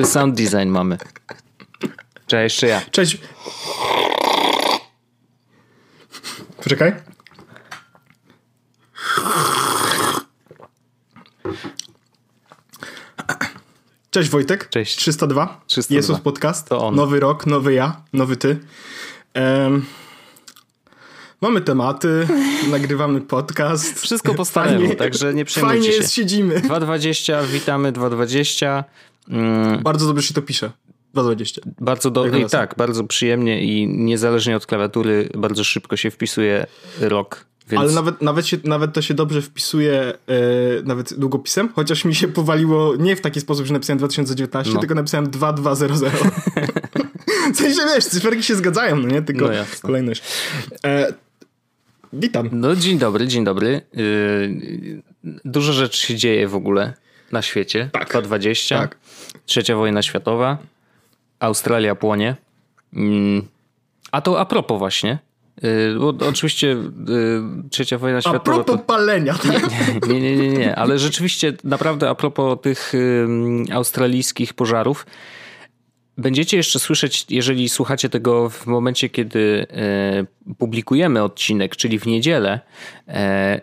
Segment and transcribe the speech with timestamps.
[0.00, 0.98] Dobry sound design mamy.
[2.26, 2.80] Cześć, jeszcze ja.
[2.90, 3.18] Cześć.
[6.62, 6.92] Poczekaj.
[14.10, 14.68] Cześć Wojtek.
[14.68, 14.96] Cześć.
[14.96, 15.60] 302.
[15.66, 15.96] 302.
[15.96, 16.68] Jezus Podcast.
[16.68, 16.94] To on.
[16.94, 18.58] Nowy rok, nowy ja, nowy ty.
[19.34, 19.86] Em,
[21.40, 22.28] mamy tematy,
[22.70, 24.00] nagrywamy podcast.
[24.00, 26.02] Wszystko po staremu, także nie przejmujcie Fajnie się.
[26.02, 26.60] jest, siedzimy.
[26.60, 28.84] 2.20, witamy 2.20.
[29.30, 30.70] Mm, Bardzo dobrze się to pisze.
[31.14, 31.60] 220.
[31.80, 32.26] bardzo do...
[32.26, 32.50] Jak I nas.
[32.50, 36.66] tak, bardzo przyjemnie i niezależnie od klawiatury bardzo szybko się wpisuje
[37.00, 37.46] rok.
[37.68, 40.14] Więc Ale nawet, nawet, się, nawet to się dobrze wpisuje e,
[40.84, 44.80] nawet długopisem, chociaż mi się powaliło nie w taki sposób, że napisałem 2019, No.
[44.80, 46.10] tylko napisałem 2200.
[47.54, 49.22] w sensie, wiesz, cyferki się zgadzają, no nie?
[49.22, 50.22] Tylko No kolejność.
[50.84, 51.14] E,
[52.12, 52.48] witam.
[52.52, 53.80] No dzień dobry, dzień dobry.
[53.94, 55.02] Yy,
[55.44, 56.94] Dużo rzeczy się dzieje w ogóle
[57.32, 57.88] na świecie.
[57.92, 58.08] Tak.
[58.14, 58.96] 2.20, Tak.
[59.46, 60.58] trzecia wojna światowa,
[61.40, 62.36] Australia płonie.
[62.94, 63.48] Mm,
[64.12, 65.18] A to a propos właśnie,
[65.62, 68.44] yy, bo oczywiście yy, trzecia wojna A światowa...
[68.44, 68.78] propos to...
[68.78, 69.62] palenia, tak?
[70.08, 72.92] Nie, nie, nie, nie, ale rzeczywiście naprawdę a propos tych
[73.72, 75.06] australijskich pożarów,
[76.20, 82.60] będziecie jeszcze słyszeć, jeżeli słuchacie tego w momencie, kiedy e, publikujemy odcinek, czyli w niedzielę,
[83.08, 83.60] e,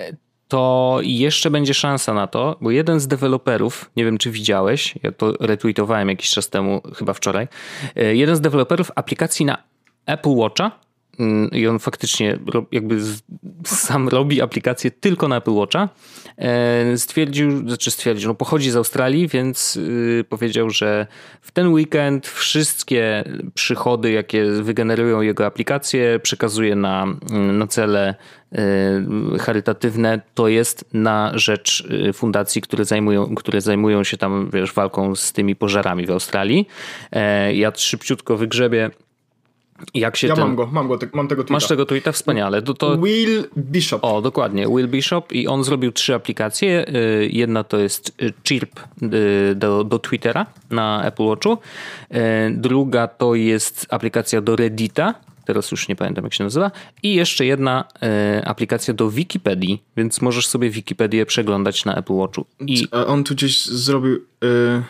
[0.47, 5.11] to jeszcze będzie szansa na to, bo jeden z deweloperów, nie wiem czy widziałeś, ja
[5.11, 7.47] to retweetowałem jakiś czas temu, chyba wczoraj,
[7.95, 9.57] e, jeden z deweloperów aplikacji na
[10.05, 10.86] Apple Watcha
[11.51, 12.39] i on faktycznie
[12.71, 12.99] jakby
[13.65, 15.89] sam robi aplikację tylko na Apple Watcha,
[16.37, 21.07] e, stwierdził, znaczy stwierdził, no pochodzi z Australii, więc y, powiedział, że
[21.41, 27.05] w ten weekend wszystkie przychody, jakie wygenerują jego aplikacje, przekazuje na,
[27.53, 28.15] na cele
[29.35, 34.73] y, charytatywne, to jest na rzecz y, fundacji, które zajmują, które zajmują się tam, wiesz,
[34.73, 36.67] walką z tymi pożarami w Australii.
[37.11, 38.89] E, Ja szybciutko wygrzebię
[39.93, 40.43] jak się Ja ten...
[40.43, 41.53] mam go, mam go, te- mam tego tweeta.
[41.53, 42.11] Masz tego tweeta?
[42.11, 42.61] Wspaniale.
[42.61, 42.97] To, to...
[42.97, 44.03] Will Bishop.
[44.03, 44.67] O, dokładnie.
[44.67, 46.85] Will Bishop i on zrobił trzy aplikacje.
[46.95, 51.57] Y, Jedna to jest y, Chirp y, do, do Twittera na Apple Watchu.
[52.51, 55.13] Druga to jest aplikacja do Reddita.
[55.45, 56.71] Teraz już nie pamiętam jak się nazywa.
[57.03, 57.85] I jeszcze jedna
[58.45, 62.45] aplikacja do Wikipedii, więc możesz sobie Wikipedię przeglądać na Apple Watchu.
[62.59, 64.15] I A on tu gdzieś zrobił...
[64.43, 64.83] Y...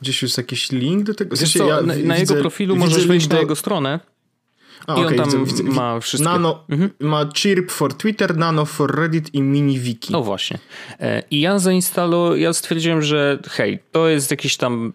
[0.00, 1.36] Gdzieś jest jakiś link do tego?
[1.36, 4.00] Wiesz co, ja na, na jego profilu możesz wejść na jego stronę.
[4.86, 6.90] A, I on okej, tam widzę, widzę, ma wszystkie- Nano, Mhm.
[7.00, 10.12] ma Chirp for Twitter, Nano for Reddit i Mini Wiki.
[10.12, 10.58] No właśnie.
[11.00, 14.92] E, I ja zainstalowałem, ja stwierdziłem, że hej, to jest jakiś tam,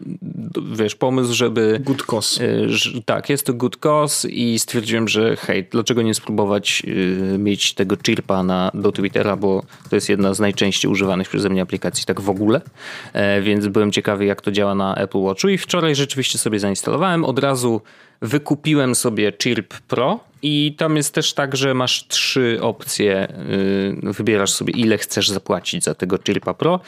[0.73, 1.81] wiesz, pomysł, żeby...
[1.83, 2.41] Good cause.
[2.69, 6.83] że- Tak, jest to good cause i stwierdziłem, że hej, dlaczego nie spróbować
[7.33, 11.49] e, mieć tego chirpa na, do Twittera, bo to jest jedna z najczęściej używanych przeze
[11.49, 12.61] mnie aplikacji tak w ogóle,
[13.13, 17.25] E, więc byłem ciekawy jak to działa na Apple Watchu i wczoraj rzeczywiście sobie zainstalowałem,
[17.25, 17.81] od razu
[18.21, 23.33] wykupiłem sobie Chirp Pro i tam jest też tak, że masz trzy opcje.
[24.03, 26.79] Yy, Wybierasz sobie, ile chcesz zapłacić za tego Chirpa Pro.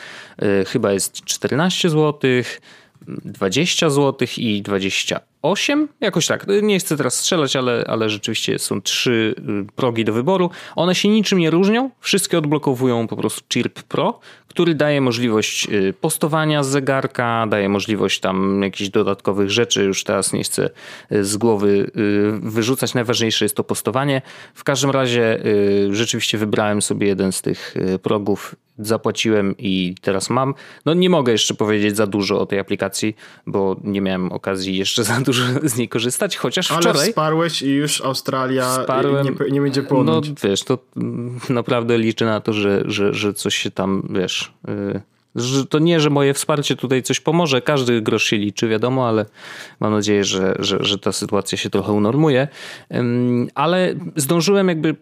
[0.42, 2.20] Yy, Chyba jest 14 zł,
[3.08, 5.88] 20 zł i 28.
[6.02, 6.46] Jakoś tak.
[6.62, 9.36] Nie chcę teraz strzelać, ale, ale rzeczywiście są trzy
[9.70, 10.50] y, progi do wyboru.
[10.76, 11.90] One się niczym nie różnią.
[12.00, 18.20] Wszystkie odblokowują po prostu Chirp Pro, który daje możliwość y, postowania z zegarka, daje możliwość
[18.20, 19.84] tam jakichś dodatkowych rzeczy.
[19.84, 20.70] Już teraz nie chcę
[21.12, 21.92] y, z głowy
[22.42, 22.94] wyrzucać.
[22.94, 24.22] Najważniejsze jest to postowanie.
[24.54, 25.44] W każdym razie
[25.92, 30.54] rzeczywiście wybrałem sobie jeden z tych progów zapłaciłem i teraz mam.
[30.86, 33.16] No nie mogę jeszcze powiedzieć za dużo o tej aplikacji,
[33.48, 37.70] bo nie miałem okazji jeszcze za dużo z niej korzystać, chociaż Ale wczoraj wsparłeś i
[37.70, 39.26] już Australia Wsparłem.
[39.26, 40.32] nie, nie będzie no płonąć.
[40.44, 40.78] wiesz, to
[41.50, 45.02] naprawdę liczę na to, że, że, że coś się tam, wiesz, yy,
[45.36, 49.26] że to nie, że moje wsparcie tutaj coś pomoże, każdy grosz się liczy, wiadomo, ale
[49.80, 52.48] mam nadzieję, że, że, że ta sytuacja się trochę unormuje.
[53.56, 54.96] Ale zdążyłem jakby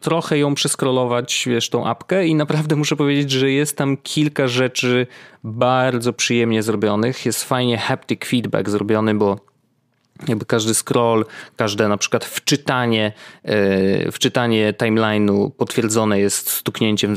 [0.00, 5.06] trochę ją przeskrolować, wiesz, tą apkę i naprawdę muszę powiedzieć, że jest tam kilka rzeczy
[5.44, 7.26] bardzo przyjemnie zrobionych.
[7.26, 9.51] Jest fajnie haptic feedback zrobiony, bo
[10.28, 11.24] jakby każdy scroll,
[11.56, 13.12] każde na przykład wczytanie,
[13.44, 17.14] e, wczytanie timeline'u potwierdzone jest stuknięciem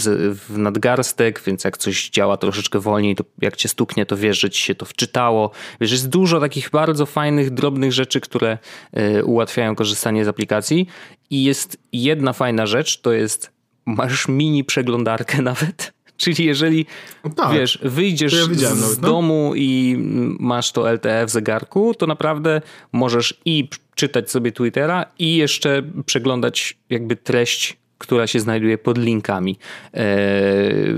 [0.49, 4.49] w nadgarstek, więc jak coś działa troszeczkę wolniej, to jak cię stuknie, to wiesz, że
[4.49, 5.51] ci się to wczytało.
[5.81, 8.57] Wiesz, jest dużo takich bardzo fajnych, drobnych rzeczy, które
[8.93, 10.87] e, ułatwiają korzystanie z aplikacji
[11.29, 13.51] i jest jedna fajna rzecz, to jest
[13.85, 15.94] masz mini przeglądarkę nawet.
[16.21, 16.85] Czyli jeżeli
[17.23, 17.53] No tak.
[17.53, 19.07] wiesz, wyjdziesz ja z nawet, no.
[19.07, 19.95] domu i
[20.39, 26.77] masz to LTE w zegarku, to naprawdę możesz i czytać sobie Twittera i jeszcze przeglądać
[26.89, 29.57] jakby treść która się znajduje pod linkami.
[29.93, 30.05] Eee,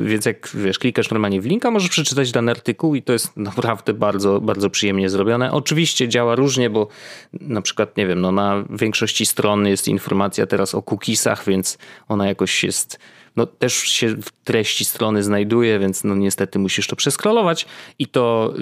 [0.03, 3.93] więc jak wiesz, klikasz normalnie w linka, możesz przeczytać dany artykuł i to jest naprawdę
[3.93, 5.51] bardzo, bardzo przyjemnie zrobione.
[5.51, 6.87] Oczywiście działa różnie, bo
[7.33, 11.77] na przykład, nie wiem, no na większości stron jest informacja teraz o cookiesach, więc
[12.07, 12.99] ona jakoś jest
[13.37, 17.65] no, też się w treści strony znajduje, więc no niestety musisz to przeskrolować
[17.99, 18.53] i to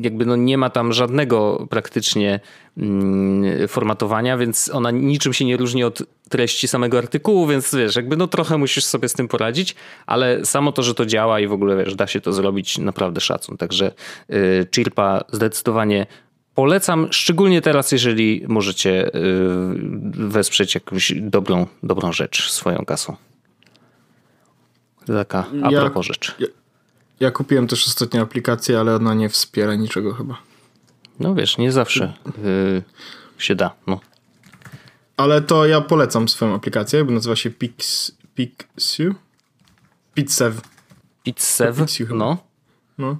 [0.00, 2.40] jakby no nie ma tam żadnego praktycznie
[3.68, 8.26] formatowania, więc ona niczym się nie różni od treści samego artykułu, więc wiesz, jakby no
[8.26, 9.74] trochę musisz sobie z tym poradzić,
[10.06, 13.20] ale samo to, że to działa i w ogóle wiesz, da się to zrobić, naprawdę
[13.20, 13.56] szacun.
[13.56, 13.92] Także
[14.30, 16.06] y, Chirpa zdecydowanie
[16.54, 19.10] polecam, szczególnie teraz, jeżeli możecie y,
[20.12, 23.16] wesprzeć jakąś dobrą, dobrą rzecz swoją kasą.
[25.14, 26.34] Taka a ja, propos rzecz.
[26.38, 26.46] Ja,
[27.20, 30.38] ja, kupiłem też ostatnią aplikację, ale ona nie wspiera niczego chyba.
[31.20, 32.12] No wiesz, nie zawsze
[32.44, 32.82] yy,
[33.38, 33.74] się da.
[33.86, 34.00] No.
[35.16, 39.14] Ale to ja polecam swoją aplikację, bo nazywa się Pix, Pixiu?
[40.14, 40.60] Pizzev?
[42.10, 42.38] No.
[42.98, 43.16] no.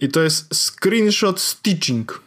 [0.00, 2.22] I to jest screenshot stitching.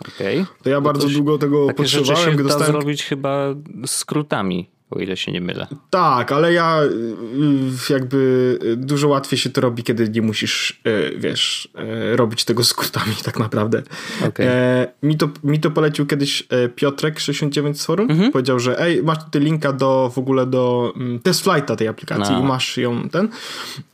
[0.00, 0.40] Okej.
[0.40, 0.54] Okay.
[0.62, 2.36] To ja no bardzo to długo tego potrzebowałem.
[2.36, 3.54] Takie rzeczy się da zrobić chyba
[3.86, 5.66] skrótami o ile się nie mylę.
[5.90, 11.68] Tak, ale ja y, jakby dużo łatwiej się to robi, kiedy nie musisz, y, wiesz,
[12.12, 13.82] y, robić tego skrótami tak naprawdę.
[14.28, 14.46] Okay.
[14.46, 18.10] E, mi, to, mi to polecił kiedyś e, Piotrek 69 z forum.
[18.10, 18.32] Mhm.
[18.32, 22.34] Powiedział, że ej, masz tutaj linka do w ogóle do mm, test flighta tej aplikacji
[22.34, 22.40] no.
[22.40, 23.28] i masz ją ten.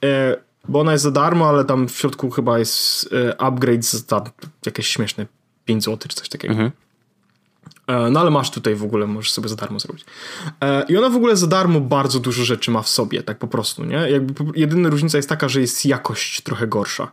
[0.05, 0.37] E,
[0.69, 4.23] bo ona jest za darmo, ale tam w środku chyba jest upgrade za
[4.67, 5.27] jakieś śmieszne
[5.65, 6.53] 5 zł czy coś takiego.
[6.53, 6.71] Mhm.
[7.87, 10.05] E, no ale masz tutaj w ogóle, możesz sobie za darmo zrobić.
[10.61, 13.47] E, I ona w ogóle za darmo bardzo dużo rzeczy ma w sobie, tak po
[13.47, 13.97] prostu, nie?
[13.97, 17.13] Jakby jedyna różnica jest taka, że jest jakość trochę gorsza.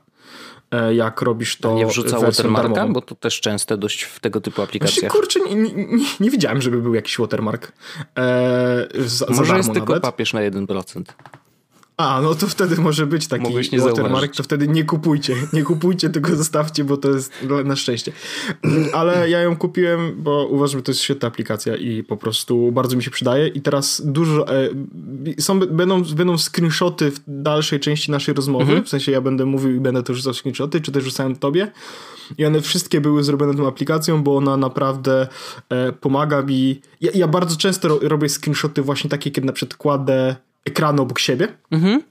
[0.72, 1.72] E, jak robisz to.
[1.72, 2.88] A nie wrzuca watermarka?
[2.88, 5.12] Bo to też częste dość w tego typu aplikacjach.
[5.12, 7.72] Właśnie, kurczę, nie, nie, nie, widziałem, żeby był jakiś watermark.
[8.18, 11.04] E, za, Może za jest tylko papież na 1%.
[12.10, 14.38] A, no to wtedy może być taki nie watermark, zauważyć.
[14.38, 15.36] to wtedy nie kupujcie.
[15.54, 17.34] Nie kupujcie, tylko zostawcie, bo to jest
[17.66, 18.12] na szczęście.
[18.94, 22.98] Ale ja ją kupiłem, bo uważam, że to jest świetna aplikacja i po prostu bardzo
[22.98, 23.48] mi się przydaje.
[23.48, 24.48] I teraz dużo.
[24.48, 24.70] E,
[25.40, 28.64] są, będą, będą screenshoty w dalszej części naszej rozmowy.
[28.64, 28.84] Mhm.
[28.84, 31.72] W sensie ja będę mówił i będę też rzucał screenshoty, czy też rzucałem tobie.
[32.38, 35.28] I one wszystkie były zrobione tą aplikacją, bo ona naprawdę
[35.70, 36.82] e, pomaga mi.
[37.02, 41.20] Ja, ja bardzo często ro, robię screenshoty właśnie takie, kiedy na przykład kładę ekranu obok
[41.20, 41.48] siebie.
[41.72, 42.02] Mhm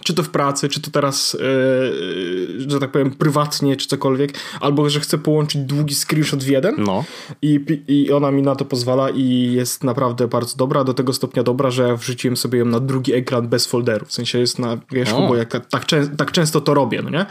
[0.00, 4.90] czy to w pracy, czy to teraz, yy, że tak powiem, prywatnie, czy cokolwiek, albo
[4.90, 6.74] że chcę połączyć długi screenshot w jeden.
[6.78, 7.04] No.
[7.42, 11.42] I, I ona mi na to pozwala i jest naprawdę bardzo dobra, do tego stopnia
[11.42, 14.06] dobra, że ja wrzuciłem sobie ją na drugi ekran bez folderu.
[14.06, 15.84] W sensie jest na wierzchu, bo jak tak, tak,
[16.16, 17.26] tak, często to robię, no nie?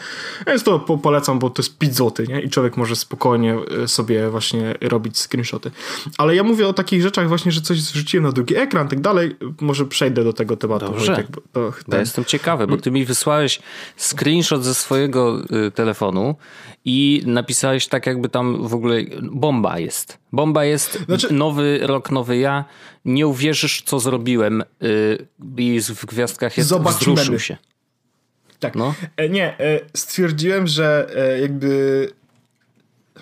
[0.48, 2.42] Więc to po, polecam, bo to jest pizzoty, nie?
[2.42, 5.72] I człowiek może spokojnie e, sobie właśnie robić screenshoty.
[6.18, 9.36] Ale ja mówię o takich rzeczach właśnie, że coś wrzuciłem na drugi ekran, tak dalej.
[9.62, 10.86] Może przejdę do tego tematu.
[10.86, 11.06] Dobrze.
[11.06, 11.94] Wojtek, bo, to, ten...
[11.94, 13.60] ja jestem ciekawy ciekawe, bo ty mi wysłałeś
[13.98, 16.36] screenshot ze swojego y, telefonu
[16.86, 20.18] i napisałeś tak, jakby tam w ogóle bomba jest.
[20.32, 21.34] Bomba jest, znaczy...
[21.34, 22.66] nowy rok, nowy ja.
[23.06, 24.64] Nie uwierzysz, co zrobiłem.
[24.84, 25.28] Y,
[25.58, 27.58] I w gwiazdkach jest Zobacz wzruszył się.
[28.60, 28.76] Tak.
[28.76, 28.94] No.
[29.18, 32.08] E, nie, e, stwierdziłem, że e, jakby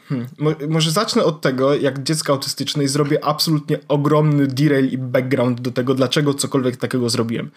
[0.09, 0.27] Hmm.
[0.69, 5.71] Może zacznę od tego, jak dziecko autystyczne i zrobię absolutnie ogromny derail i background do
[5.71, 7.51] tego, dlaczego cokolwiek takiego zrobiłem.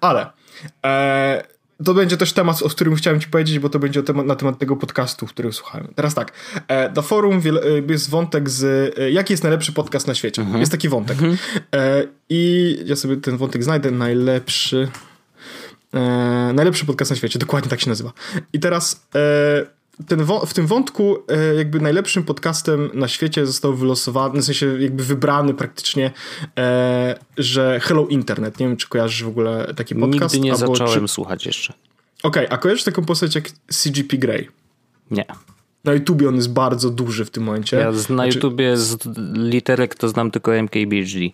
[0.00, 0.30] Ale
[0.86, 1.42] e,
[1.84, 4.58] to będzie też temat, o którym chciałem ci powiedzieć, bo to będzie temat, na temat
[4.58, 5.88] tego podcastu, który słuchałem.
[5.94, 6.32] Teraz tak,
[6.68, 7.42] e, do forum
[7.88, 8.64] e, jest wątek z
[8.98, 10.42] e, jaki jest najlepszy podcast na świecie.
[10.42, 10.60] Mhm.
[10.60, 11.18] Jest taki wątek.
[11.18, 11.38] Mhm.
[11.74, 13.90] E, I ja sobie ten wątek znajdę.
[13.90, 14.88] Najlepszy
[15.94, 16.00] e,
[16.54, 18.12] najlepszy podcast na świecie, dokładnie tak się nazywa.
[18.52, 19.06] I teraz
[20.08, 25.04] ten w tym wątku e, jakby najlepszym podcastem na świecie został wylosowany, w sensie jakby
[25.04, 26.10] wybrany praktycznie,
[26.58, 28.60] e, że Hello Internet.
[28.60, 30.34] Nie wiem, czy kojarzysz w ogóle taki podcast.
[30.34, 31.08] Nigdy nie zacząłem czy...
[31.08, 31.72] słuchać jeszcze.
[32.22, 34.48] Okej, okay, a kojarzysz taką postać jak CGP Grey?
[35.10, 35.24] Nie.
[35.84, 37.76] Na YouTubie on jest bardzo duży w tym momencie.
[37.76, 38.34] Ja na znaczy...
[38.34, 38.98] YouTubie z
[39.34, 41.30] literek to znam tylko MKBHD.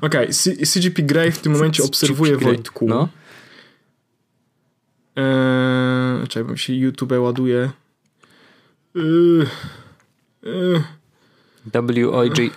[0.00, 2.88] Okej, okay, CGP Grey w tym momencie obserwuje Wojtku.
[2.88, 3.08] No.
[5.16, 7.70] Eee, czekaj, się YouTube ładuje.
[8.96, 9.46] Eee,
[10.46, 10.82] eee.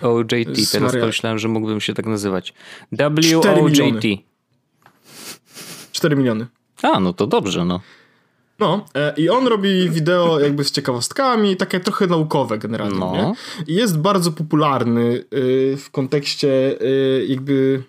[0.01, 2.53] WOJT, teraz pomyślałem, że mógłbym się tak nazywać.
[2.91, 4.05] WOJT.
[5.91, 6.47] 4 miliony.
[6.81, 7.79] A, no to dobrze, no.
[8.59, 13.13] No, e, i on robi wideo jakby z ciekawostkami, takie trochę naukowe generalnie, no.
[13.13, 13.33] nie?
[13.67, 17.83] I jest bardzo popularny y, w kontekście y, jakby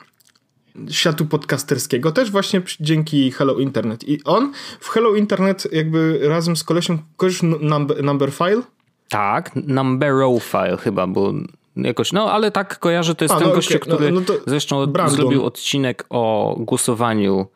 [0.91, 4.09] światu podcasterskiego, też właśnie dzięki Hello Internet.
[4.09, 8.63] I on w Hello Internet jakby razem z kolesią, kojarzysz number, number File?
[9.09, 11.33] Tak, Numbero File chyba, bo
[11.77, 13.95] jakoś, no ale tak kojarzę, to jest A, ten no, gościu, okay.
[13.95, 15.17] który no, no zresztą Brandon.
[15.17, 17.47] zrobił odcinek o głosowaniu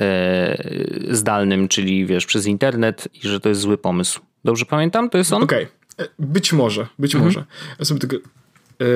[0.00, 0.68] e,
[1.10, 4.20] zdalnym, czyli wiesz, przez internet i że to jest zły pomysł.
[4.44, 5.10] Dobrze pamiętam?
[5.10, 5.42] To jest on?
[5.42, 5.66] Okej.
[5.94, 6.06] Okay.
[6.06, 7.28] E, być może, być mhm.
[7.28, 7.44] może.
[7.78, 8.16] Ja sobie tylko...
[8.16, 8.86] E,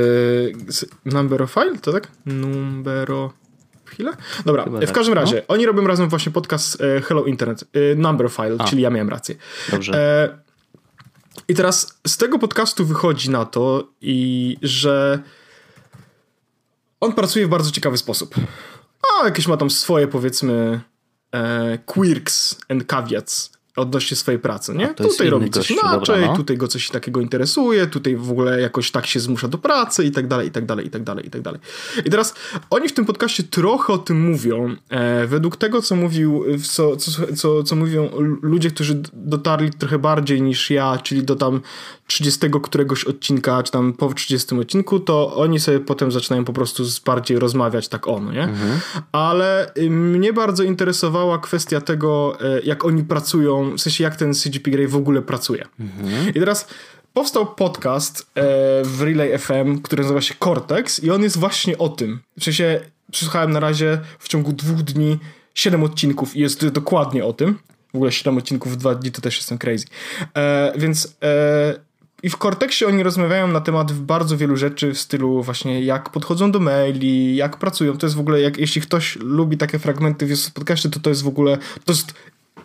[1.04, 2.08] number file, to tak?
[2.26, 3.32] Numbero...
[3.84, 4.12] Chwilę?
[4.44, 4.92] Dobra, Chyba w tak.
[4.94, 5.42] każdym razie, no?
[5.54, 8.64] oni robią razem właśnie podcast e, Hello Internet, e, Number File, A.
[8.64, 9.34] czyli ja miałem rację.
[9.70, 9.94] Dobrze.
[9.94, 10.38] E,
[11.48, 15.22] I teraz z tego podcastu wychodzi na to, i że
[17.00, 18.34] on pracuje w bardzo ciekawy sposób.
[19.02, 20.80] A jakieś ma tam swoje, powiedzmy,
[21.34, 24.88] e, quirks and caveats odnośnie swojej pracy, nie?
[24.88, 26.36] Tutaj robi coś inaczej, dobra, no.
[26.36, 30.10] tutaj go coś takiego interesuje, tutaj w ogóle jakoś tak się zmusza do pracy i
[30.10, 31.60] tak dalej, i tak dalej, i tak dalej, i tak dalej.
[32.04, 32.34] I teraz
[32.70, 37.10] oni w tym podcaście trochę o tym mówią, e, według tego, co mówił, co, co,
[37.36, 38.10] co, co mówią
[38.42, 41.60] ludzie, którzy dotarli trochę bardziej niż ja, czyli do tam
[42.06, 46.82] 30 któregoś odcinka, czy tam po 30 odcinku, to oni sobie potem zaczynają po prostu
[47.04, 48.42] bardziej rozmawiać tak ono, nie?
[48.42, 48.80] Mhm.
[49.12, 54.34] Ale y, mnie bardzo interesowała kwestia tego, e, jak oni pracują, w sensie jak ten
[54.34, 55.64] CGP Grey w ogóle pracuje.
[55.80, 56.28] Mhm.
[56.28, 56.68] I teraz
[57.12, 58.42] powstał podcast e,
[58.84, 62.20] w Relay FM, który nazywa się Cortex i on jest właśnie o tym.
[62.38, 62.80] W sensie
[63.12, 65.18] przesłuchałem na razie w ciągu dwóch dni
[65.54, 67.58] 7 odcinków i jest dokładnie o tym.
[67.92, 69.86] W ogóle 7 odcinków w dwa dni to też jestem crazy.
[70.36, 71.74] E, więc e,
[72.24, 76.52] i w Cortexie oni rozmawiają na temat bardzo wielu rzeczy w stylu właśnie jak podchodzą
[76.52, 77.96] do maili, jak pracują.
[77.96, 81.22] To jest w ogóle, jak, jeśli ktoś lubi takie fragmenty w podcaście, to to jest
[81.22, 82.14] w ogóle, to jest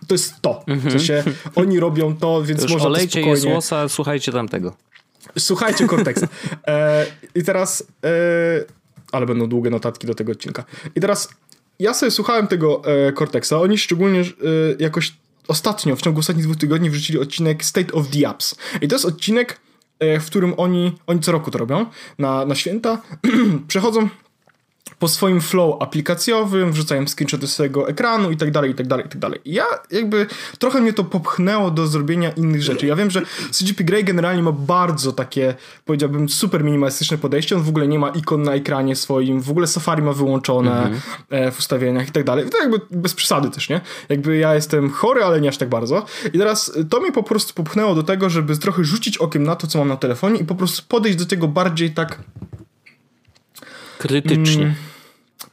[0.07, 0.63] to jest to.
[0.67, 0.91] W mhm.
[0.91, 1.23] sensie
[1.55, 3.55] oni robią to, więc Już można olejcie to spokojnie...
[3.55, 4.75] Łosa, słuchajcie tamtego.
[5.39, 6.25] Słuchajcie kontekst.
[6.67, 7.83] E, I teraz...
[8.03, 8.09] E,
[9.11, 10.63] ale będą długie notatki do tego odcinka.
[10.95, 11.29] I teraz
[11.79, 13.53] ja sobie słuchałem tego e, Cortexa.
[13.53, 14.23] Oni szczególnie e,
[14.79, 15.13] jakoś
[15.49, 18.55] ostatnio, w ciągu ostatnich dwóch tygodni wrzucili odcinek State of the Apps.
[18.81, 19.59] I to jest odcinek,
[19.99, 21.85] e, w którym oni, oni co roku to robią,
[22.19, 23.01] na, na święta,
[23.67, 24.09] przechodzą
[24.99, 29.09] po swoim flow aplikacjowym, wrzucają screenshoty swojego ekranu i tak dalej, i tak dalej, i
[29.09, 29.39] tak dalej.
[29.45, 30.27] Ja jakby
[30.59, 32.87] trochę mnie to popchnęło do zrobienia innych rzeczy.
[32.87, 35.55] Ja wiem, że CGP Grey generalnie ma bardzo takie,
[35.85, 37.55] powiedziałbym, super minimalistyczne podejście.
[37.55, 41.51] On w ogóle nie ma ikon na ekranie swoim, w ogóle Safari ma wyłączone mhm.
[41.51, 42.49] w ustawieniach i tak dalej.
[42.49, 43.81] To jakby bez przesady też, nie?
[44.09, 46.05] Jakby ja jestem chory, ale nie aż tak bardzo.
[46.33, 49.67] I teraz to mnie po prostu popchnęło do tego, żeby trochę rzucić okiem na to,
[49.67, 52.19] co mam na telefonie i po prostu podejść do tego bardziej tak
[53.99, 54.75] krytycznie.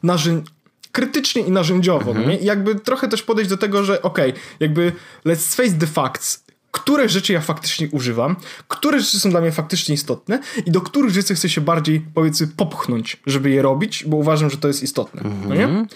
[0.03, 0.43] Mm,
[0.91, 2.29] krytycznie i narzędziowo, mhm.
[2.29, 2.37] nie?
[2.37, 4.91] I jakby trochę też podejść do tego, że okej, okay, jakby
[5.25, 8.35] let's face the facts, które rzeczy ja faktycznie używam,
[8.67, 12.47] które rzeczy są dla mnie faktycznie istotne i do których rzeczy chcę się bardziej, powiedzmy,
[12.47, 15.63] popchnąć, żeby je robić, bo uważam, że to jest istotne, no nie?
[15.63, 15.87] Mhm.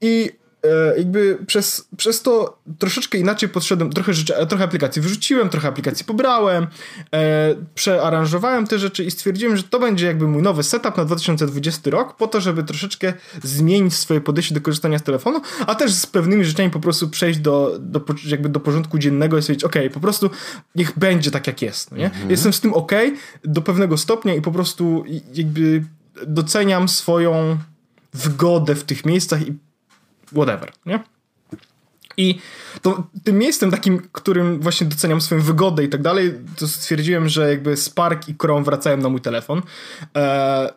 [0.00, 0.30] I
[0.96, 6.66] jakby przez, przez to troszeczkę inaczej podszedłem, trochę rzeczy, trochę aplikacji wyrzuciłem, trochę aplikacji pobrałem,
[7.14, 11.90] e, przearanżowałem te rzeczy i stwierdziłem, że to będzie jakby mój nowy setup na 2020
[11.90, 13.12] rok, po to, żeby troszeczkę
[13.42, 17.38] zmienić swoje podejście do korzystania z telefonu, a też z pewnymi rzeczami po prostu przejść
[17.38, 20.30] do, do, jakby do porządku dziennego i stwierdzić, ok, po prostu
[20.74, 22.06] niech będzie tak, jak jest, no nie?
[22.06, 22.30] Mhm.
[22.30, 22.92] Jestem z tym ok
[23.44, 25.84] do pewnego stopnia i po prostu jakby
[26.26, 27.58] doceniam swoją
[28.12, 29.54] wygodę w tych miejscach i
[30.32, 31.00] whatever, nie?
[32.16, 32.38] I
[32.82, 37.50] to, tym miejscem takim, którym właśnie doceniam swoją wygodę i tak dalej, to stwierdziłem, że
[37.50, 39.62] jakby Spark i Chrome wracają na mój telefon.
[40.16, 40.72] E,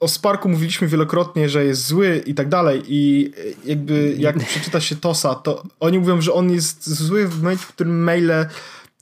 [0.00, 3.32] o Sparku mówiliśmy wielokrotnie, że jest zły i tak dalej i
[3.64, 7.68] jakby jak przeczyta się TOSa, to oni mówią, że on jest zły w momencie, w
[7.68, 8.46] którym maile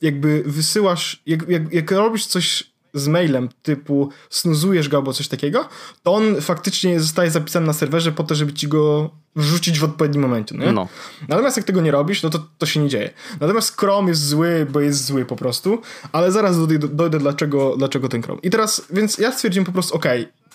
[0.03, 5.69] jakby wysyłasz, jak, jak, jak robisz coś z mailem typu snuzujesz go albo coś takiego,
[6.03, 10.23] to on faktycznie zostaje zapisany na serwerze po to, żeby ci go wrzucić w odpowiednim
[10.23, 10.57] momencie.
[10.57, 10.73] Nie?
[10.73, 10.89] No.
[11.29, 13.11] Natomiast jak tego nie robisz, no to to się nie dzieje.
[13.41, 15.83] Natomiast Chrome jest zły, bo jest zły po prostu,
[16.13, 18.41] ale zaraz dojdę, dojdę dlaczego, dlaczego ten Chrome.
[18.43, 20.05] I teraz, więc ja stwierdziłem po prostu, ok,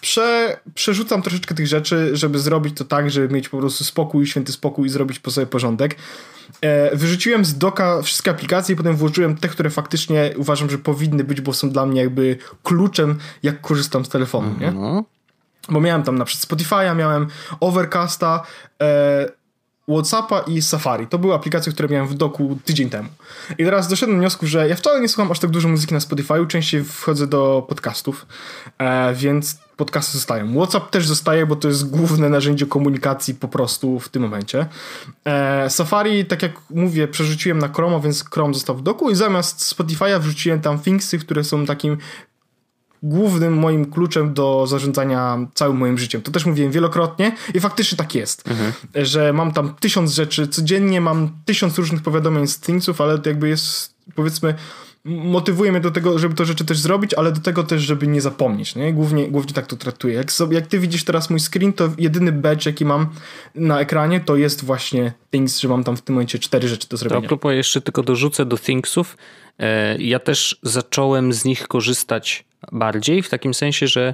[0.02, 4.52] prze, przerzucam troszeczkę tych rzeczy, żeby zrobić to tak, żeby mieć po prostu spokój, święty
[4.52, 5.96] spokój i zrobić po sobie porządek.
[6.62, 11.24] E, wyrzuciłem z doka wszystkie aplikacje i potem włożyłem te, które faktycznie uważam, że powinny
[11.24, 14.68] być, bo są dla mnie jakby kluczem, jak korzystam z telefonu, nie?
[14.68, 15.04] Mhm.
[15.70, 17.28] Bo miałem tam na przykład Spotify'a, miałem
[17.60, 18.44] Overcasta,
[18.82, 19.30] e,
[19.88, 21.08] Whatsappa i Safari.
[21.08, 23.10] To były aplikacje, które miałem w doku tydzień temu.
[23.58, 26.00] I teraz doszedłem do wniosku, że ja wcale nie słucham aż tak dużo muzyki na
[26.00, 28.26] Spotify'u, częściej wchodzę do podcastów,
[28.78, 30.54] e, więc podcasty zostają.
[30.54, 34.66] WhatsApp też zostaje, bo to jest główne narzędzie komunikacji po prostu w tym momencie.
[35.26, 39.76] E, Safari, tak jak mówię, przerzuciłem na Chrome, więc Chrome został w doku i zamiast
[39.76, 41.98] Spotify'a wrzuciłem tam Thingsy, które są takim
[43.06, 46.22] głównym moim kluczem do zarządzania całym moim życiem.
[46.22, 48.74] To też mówiłem wielokrotnie i faktycznie tak jest, mhm.
[48.96, 53.50] że mam tam tysiąc rzeczy, codziennie mam tysiąc różnych powiadomień z Thingsów, ale to jakby
[53.50, 54.56] jest powiedzmy
[55.06, 58.22] motywuje mnie do tego, żeby to rzeczy też zrobić, ale do tego też, żeby nie
[58.22, 58.94] zapomnieć, nie?
[58.94, 60.16] Głównie, głównie tak to traktuję.
[60.16, 63.08] Jak, sobie, jak ty widzisz teraz mój screen, to jedyny badge, jaki mam
[63.56, 66.98] na ekranie, to jest właśnie Things, że mam tam w tym momencie cztery rzeczy do
[66.98, 67.22] zrobienia.
[67.22, 69.18] To a propos jeszcze tylko dorzucę do Thingsów.
[69.60, 74.14] E, ja też zacząłem z nich korzystać bardziej, w takim sensie, że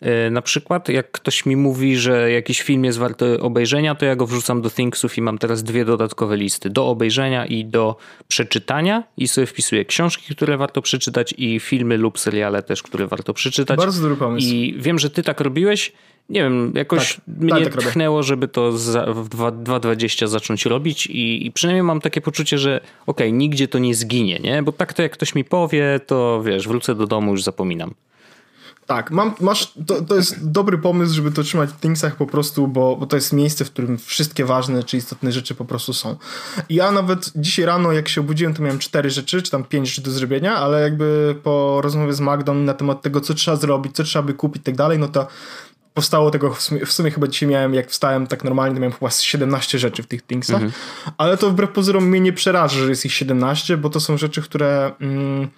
[0.00, 4.16] E, na przykład, jak ktoś mi mówi, że jakiś film jest warty obejrzenia, to ja
[4.16, 7.96] go wrzucam do Thingsów i mam teraz dwie dodatkowe listy: do obejrzenia i do
[8.28, 9.02] przeczytania.
[9.16, 13.76] I sobie wpisuję książki, które warto przeczytać, i filmy lub seriale też, które warto przeczytać.
[13.76, 14.46] Bardzo dobry pomysł.
[14.46, 15.92] I wiem, że ty tak robiłeś.
[16.30, 21.06] Nie wiem, jakoś tak, mnie tak, tak tchnęło, żeby to za, w 2.20 zacząć robić
[21.06, 24.62] i, i, przynajmniej mam takie poczucie, że okej, okay, nigdzie to nie zginie, nie?
[24.62, 27.94] Bo tak to jak ktoś mi powie, to wiesz, wrócę do domu, już zapominam.
[28.90, 32.68] Tak, mam, masz, to, to jest dobry pomysł, żeby to trzymać w Thingsach po prostu,
[32.68, 36.16] bo, bo to jest miejsce, w którym wszystkie ważne czy istotne rzeczy po prostu są.
[36.68, 39.88] I ja nawet dzisiaj rano, jak się obudziłem, to miałem cztery rzeczy, czy tam pięć
[39.88, 43.96] rzeczy do zrobienia, ale jakby po rozmowie z Magdą na temat tego, co trzeba zrobić,
[43.96, 45.26] co trzeba by kupić i tak dalej, no to
[45.94, 48.92] powstało tego, w sumie, w sumie, chyba dzisiaj miałem, jak wstałem tak normalnie, to miałem
[48.92, 50.72] chyba 17 rzeczy w tych Thingsach, mhm.
[51.18, 54.42] ale to wbrew pozorom mnie nie przeraża, że jest ich 17, bo to są rzeczy,
[54.42, 54.92] które...
[55.00, 55.48] Mm,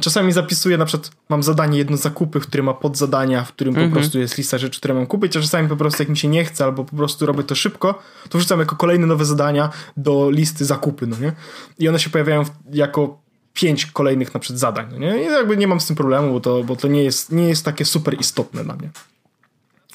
[0.00, 3.80] Czasami zapisuję, na przykład mam zadanie jedno zakupy, w którym ma podzadania, w którym mm
[3.80, 3.84] -hmm.
[3.84, 4.02] po mhm.
[4.02, 6.44] prostu jest lista rzeczy, które mam kupić, a czasami po prostu jak mi się nie
[6.44, 10.64] chce, albo po prostu robię to szybko, to wrzucam jako kolejne nowe zadania do listy
[10.64, 11.32] zakupy, no nie?
[11.78, 13.18] I one się pojawiają jako
[13.54, 15.22] pięć kolejnych na przykład zadań, no nie?
[15.22, 17.64] I jakby nie mam z tym problemu, bo to, bo to nie, jest, nie jest
[17.64, 18.90] takie super istotne dla mnie.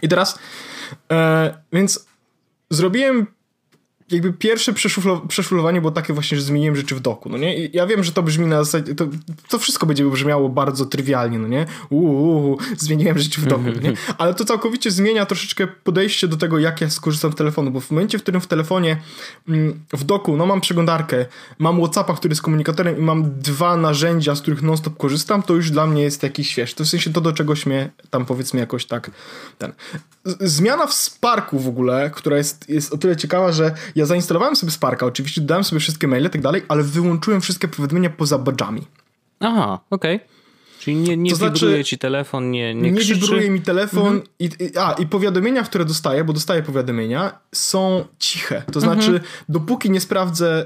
[0.01, 0.39] I teraz,
[1.11, 2.05] e, więc
[2.69, 3.27] zrobiłem
[4.11, 4.73] jakby pierwsze
[5.27, 7.65] przeszuflowanie było takie właśnie, że zmieniłem rzeczy w doku, no nie?
[7.65, 9.07] I ja wiem, że to brzmi na zasadzie, to,
[9.49, 11.65] to wszystko będzie brzmiało bardzo trywialnie, no nie?
[11.89, 13.93] Uuu, zmieniłem rzeczy w doku, no nie?
[14.17, 17.91] Ale to całkowicie zmienia troszeczkę podejście do tego, jak ja skorzystam z telefonu, bo w
[17.91, 18.97] momencie, w którym w telefonie,
[19.47, 21.25] mm, w doku, no mam przeglądarkę,
[21.59, 25.71] mam Whatsappa, który jest komunikatorem i mam dwa narzędzia, z których non-stop korzystam, to już
[25.71, 26.73] dla mnie jest jakiś śwież.
[26.73, 29.11] To w sensie to, do czegoś mnie tam powiedzmy jakoś tak
[29.57, 29.73] ten.
[30.39, 34.71] Zmiana w Sparku w ogóle, która jest, jest o tyle ciekawa, że ja zainstalowałem sobie
[34.71, 38.81] Sparka, oczywiście dodałem sobie wszystkie maile i tak dalej, ale wyłączyłem wszystkie powiadomienia poza badżami.
[39.39, 40.15] Aha, okej.
[40.15, 40.37] Okay.
[40.79, 44.23] Czyli nie, nie to znaczy, ci telefon, nie Nie, nie wibruje mi telefon mhm.
[44.39, 48.63] i, i, a, i powiadomienia, które dostaję, bo dostaję powiadomienia, są ciche.
[48.71, 49.23] To znaczy, mhm.
[49.49, 50.65] dopóki nie sprawdzę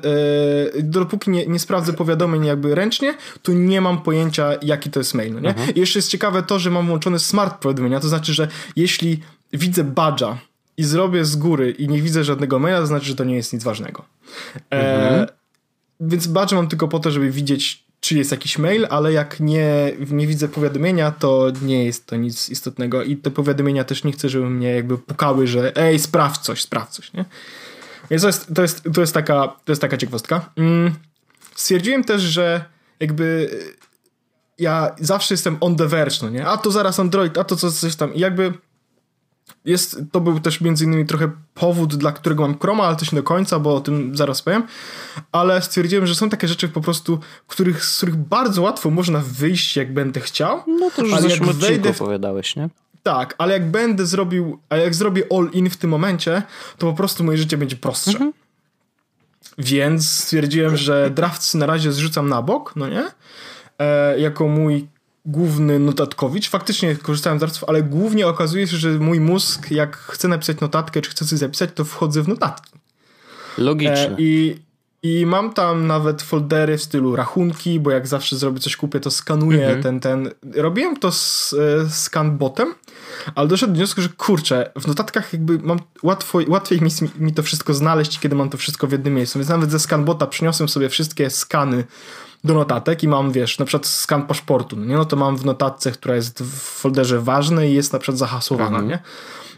[0.78, 5.14] e, dopóki nie, nie sprawdzę powiadomień jakby ręcznie, to nie mam pojęcia, jaki to jest
[5.14, 5.50] mail, no nie?
[5.50, 5.76] Mhm.
[5.76, 9.20] I jeszcze jest ciekawe to, że mam włączone smart powiadomienia, to znaczy, że jeśli
[9.54, 10.38] widzę badża
[10.78, 13.54] i zrobię z góry i nie widzę żadnego maila, to znaczy, że to nie jest
[13.54, 14.06] nic ważnego.
[14.72, 15.28] E, mhm.
[16.00, 19.92] Więc badge mam tylko po to, żeby widzieć, czy jest jakiś mail, ale jak nie,
[20.12, 24.30] nie widzę powiadomienia, to nie jest to nic istotnego i te powiadomienia też nie chcę,
[24.30, 27.26] żeby mnie jakby pukały, że ej, sprawdź coś, sprawdź coś, nie?
[28.10, 30.50] Więc to jest, to jest, to jest, taka, to jest taka ciekawostka.
[30.56, 30.94] Mm.
[31.56, 32.66] Stwierdziłem też, że
[33.00, 33.50] jakby
[34.60, 36.48] ja zawsze jestem on the verge, no nie?
[36.48, 38.14] A to zaraz Android, a to coś tam.
[38.14, 38.54] I jakby
[39.66, 43.16] jest, to był też między innymi trochę powód, dla którego mam Chroma, ale też nie
[43.16, 44.64] do końca, bo o tym zaraz powiem.
[45.32, 49.78] Ale stwierdziłem, że są takie rzeczy po prostu, których, z których bardzo łatwo można wyjść,
[49.78, 50.64] jak będę chciał.
[50.68, 52.02] No to już ale jak wejdę w...
[52.02, 52.70] opowiadałeś, nie?
[53.04, 56.44] Tak, ale jak będę zrobił, a jak zrobię all in w tym momencie,
[56.78, 58.12] to po prostu moje życie będzie prostsze.
[58.12, 58.34] Mhm.
[59.58, 63.04] Więc stwierdziłem, że drafts na razie zrzucam na bok, no nie?
[63.80, 64.88] E, jako mój
[65.26, 66.50] główny notatkowicz.
[66.50, 71.02] Faktycznie korzystałem z artów, ale głównie okazuje się, że mój mózg, jak chce napisać notatkę,
[71.02, 72.72] czy chce coś zapisać, to wchodzę w notatki.
[73.58, 74.10] Logiczne.
[74.10, 74.56] E, I
[75.04, 79.12] i mam tam nawet foldery w stylu rachunki, bo jak zawsze zrobię coś kupię, to
[79.12, 79.84] skanuję mhm.
[79.84, 80.32] ten, ten.
[80.56, 82.74] Robiłem to z e, scanbotem,
[83.36, 87.44] ale doszedłem do wniosku, że kurczę, w notatkach jakby mam łatwo, łatwiej mi, mi to
[87.44, 89.40] wszystko znaleźć, kiedy mam to wszystko w jednym miejscu.
[89.40, 91.84] Więc nawet ze scanbota przyniosłem sobie wszystkie skany
[92.44, 94.96] do notatek i mam, wiesz, na przykład skan paszportu, no nie?
[94.96, 98.80] No to mam w notatce, która jest w folderze ważne i jest na przykład zahasłowana,
[98.80, 98.88] mhm.
[98.88, 99.00] nie?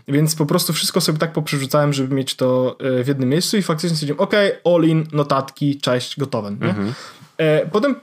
[0.08, 3.62] Więc po prostu wszystko sobie tak poprzerzucałem, żeby mieć to e, w jednym miejscu i
[3.62, 4.34] faktycznie stwierdziłem, ok,
[4.65, 6.69] all in, notatki, cześć, gotowe, nie?
[6.69, 6.93] Mhm.
[7.38, 7.96] E, potem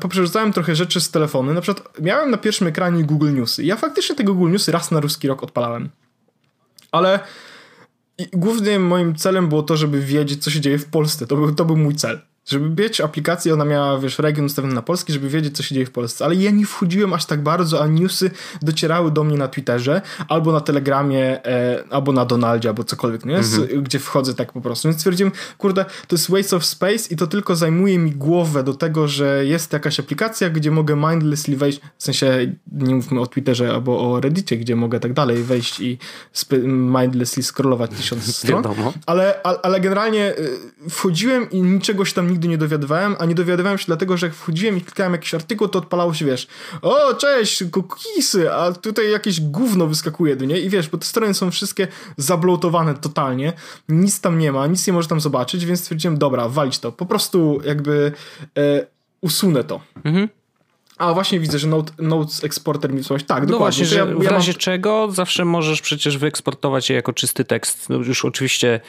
[0.00, 1.52] poprzerzucałem trochę rzeczy z telefonu.
[1.52, 3.64] Na przykład miałem na pierwszym ekranie Google Newsy.
[3.64, 5.88] Ja faktycznie tego Google Newsy raz na ruski rok odpalałem.
[6.92, 7.20] Ale
[8.32, 11.26] głównym moim celem było to, żeby wiedzieć, co się dzieje w Polsce.
[11.26, 12.20] To był, to był mój cel.
[12.46, 15.86] Żeby mieć aplikację, ona miała, wiesz, region ustawiony na polski, żeby wiedzieć, co się dzieje
[15.86, 16.24] w Polsce.
[16.24, 18.30] Ale ja nie wchodziłem aż tak bardzo, a newsy
[18.62, 23.36] docierały do mnie na Twitterze, albo na Telegramie, e, albo na Donaldzie, albo cokolwiek, nie?
[23.36, 23.82] Mhm.
[23.82, 24.88] gdzie wchodzę tak po prostu.
[24.88, 28.74] Więc stwierdziłem, kurde, to jest waste of space i to tylko zajmuje mi głowę do
[28.74, 33.70] tego, że jest jakaś aplikacja, gdzie mogę mindlessly wejść, w sensie nie mówmy o Twitterze
[33.70, 35.98] albo o Reddicie, gdzie mogę tak dalej wejść i
[36.66, 38.64] mindlessly scrollować tysiąc stron.
[39.06, 43.78] Ale, ale, ale generalnie e, wchodziłem i niczegoś tam nigdy nie dowiadywałem, a nie dowiadywałem
[43.78, 46.46] się dlatego, że jak wchodziłem i klikałem jakiś artykuł, to odpalało się, wiesz,
[46.82, 50.60] o, cześć, cookiesy, a tutaj jakieś gówno wyskakuje, nie?
[50.60, 53.52] I wiesz, bo te strony są wszystkie zablotowane totalnie,
[53.88, 57.06] nic tam nie ma, nic nie może tam zobaczyć, więc stwierdziłem, dobra, walić to, po
[57.06, 58.12] prostu jakby
[58.58, 58.86] e,
[59.20, 59.80] usunę to.
[60.04, 60.28] Mhm.
[60.98, 63.24] A właśnie widzę, że Note, Notes Exporter mi coś.
[63.24, 63.58] Tak, no dokładnie.
[63.58, 64.58] Właśnie, że ja, w razie mam...
[64.58, 67.88] czego zawsze możesz przecież wyeksportować je jako czysty tekst.
[67.88, 68.80] No już oczywiście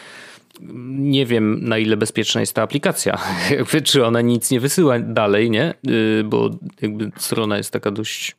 [0.99, 3.19] nie wiem, na ile bezpieczna jest ta aplikacja.
[3.57, 5.73] Jakby, czy ona nic nie wysyła dalej, nie?
[5.89, 6.49] Y, bo
[6.81, 8.35] jakby strona jest taka dość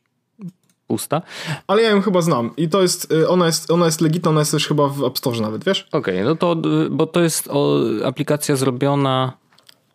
[0.87, 1.21] pusta.
[1.67, 4.39] Ale ja ją chyba znam i to jest, y, ona jest, ona jest legitna, ona
[4.39, 5.87] jest też chyba w App Store nawet, wiesz?
[5.91, 9.33] Okej, okay, no to, y, bo to jest o, aplikacja zrobiona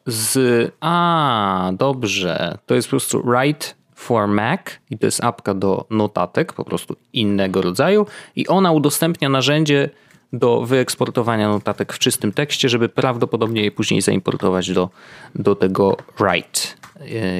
[0.06, 5.86] z, a, dobrze, to jest po prostu Write for Mac i to jest apka do
[5.90, 8.06] notatek, po prostu innego rodzaju
[8.36, 9.90] i ona udostępnia narzędzie
[10.32, 14.90] do wyeksportowania notatek w czystym tekście, żeby prawdopodobnie je później zaimportować do,
[15.34, 16.60] do tego write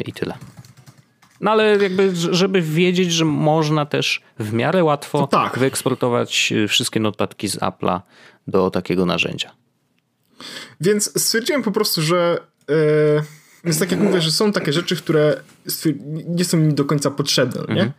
[0.07, 0.35] i tyle.
[1.41, 5.59] No ale jakby, żeby wiedzieć, że można też w miarę łatwo tak.
[5.59, 8.01] wyeksportować wszystkie notatki z Apple'a
[8.47, 9.51] do takiego narzędzia.
[10.81, 13.23] Więc stwierdziłem po prostu, że yy
[13.65, 15.41] więc tak jak mówię, że są takie rzeczy, które
[16.29, 17.83] nie są mi do końca potrzebne, nie?
[17.83, 17.93] Mhm.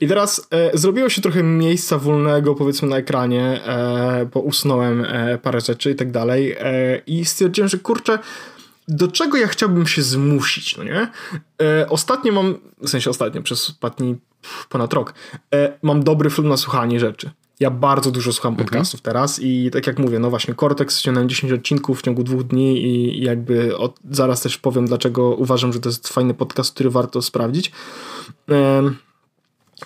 [0.00, 5.38] I teraz e, zrobiło się trochę miejsca wolnego, powiedzmy, na ekranie, e, bo usunąłem e,
[5.38, 8.18] parę rzeczy i tak dalej e, i stwierdziłem, że kurczę,
[8.88, 11.08] do czego ja chciałbym się zmusić, no nie?
[11.62, 14.16] E, ostatnio mam, w sensie ostatnio, przez ostatni
[14.68, 15.14] ponad rok,
[15.54, 17.30] e, mam dobry film na słuchanie rzeczy.
[17.60, 18.68] Ja bardzo dużo słucham mhm.
[18.68, 19.12] podcastów mhm.
[19.12, 22.82] teraz i tak jak mówię, no właśnie Cortex ściągnąłem 10 odcinków w ciągu dwóch dni
[22.82, 27.22] i jakby od, zaraz też powiem, dlaczego uważam, że to jest fajny podcast, który warto
[27.22, 27.72] sprawdzić.
[28.48, 28.96] Um,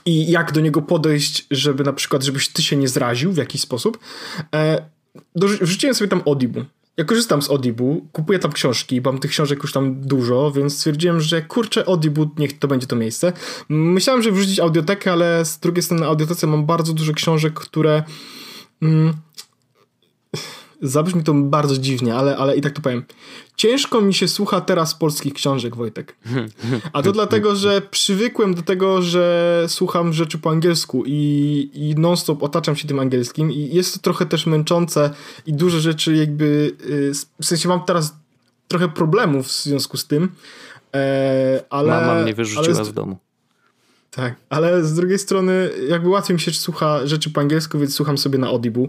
[0.05, 3.61] i jak do niego podejść, żeby na przykład, żebyś ty się nie zraził w jakiś
[3.61, 3.99] sposób.
[4.55, 4.83] E,
[5.37, 6.65] wrzuciłem sobie tam Audible.
[7.01, 11.21] Ja korzystam z Audible, kupuję tam książki, mam tych książek już tam dużo, więc stwierdziłem,
[11.21, 13.33] że kurczę, Audible, niech to będzie to miejsce.
[13.69, 18.03] Myślałem, że wrzucić audiotekę, ale z drugiej strony na audiotece mam bardzo dużo książek, które...
[18.83, 19.15] Mm,
[20.83, 23.05] zabrzmi to bardzo dziwnie, ale, ale i tak to powiem.
[23.57, 26.17] Ciężko mi się słucha teraz polskich książek, Wojtek.
[26.93, 32.43] A to dlatego, że przywykłem do tego, że słucham rzeczy po angielsku i, i non-stop
[32.43, 35.11] otaczam się tym angielskim i jest to trochę też męczące
[35.47, 38.15] i duże rzeczy jakby, y, w sensie mam teraz
[38.69, 40.29] trochę problemów w związku z tym,
[40.95, 41.89] e, ale...
[41.89, 43.17] Mama mnie wyrzuciła ale, z domu.
[44.11, 48.19] Tak, ale z drugiej strony jakby łatwiej mi się słucha rzeczy po angielsku, więc słucham
[48.19, 48.87] sobie na Audible.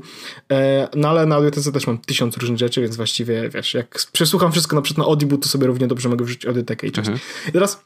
[0.52, 4.52] E, no ale na audiotece też mam tysiąc różnych rzeczy, więc właściwie wiesz, jak przesłucham
[4.52, 7.08] wszystko na przykład na Audible, to sobie równie dobrze mogę wrzucić audiotekę i czas.
[7.08, 7.20] Mhm.
[7.50, 7.84] I teraz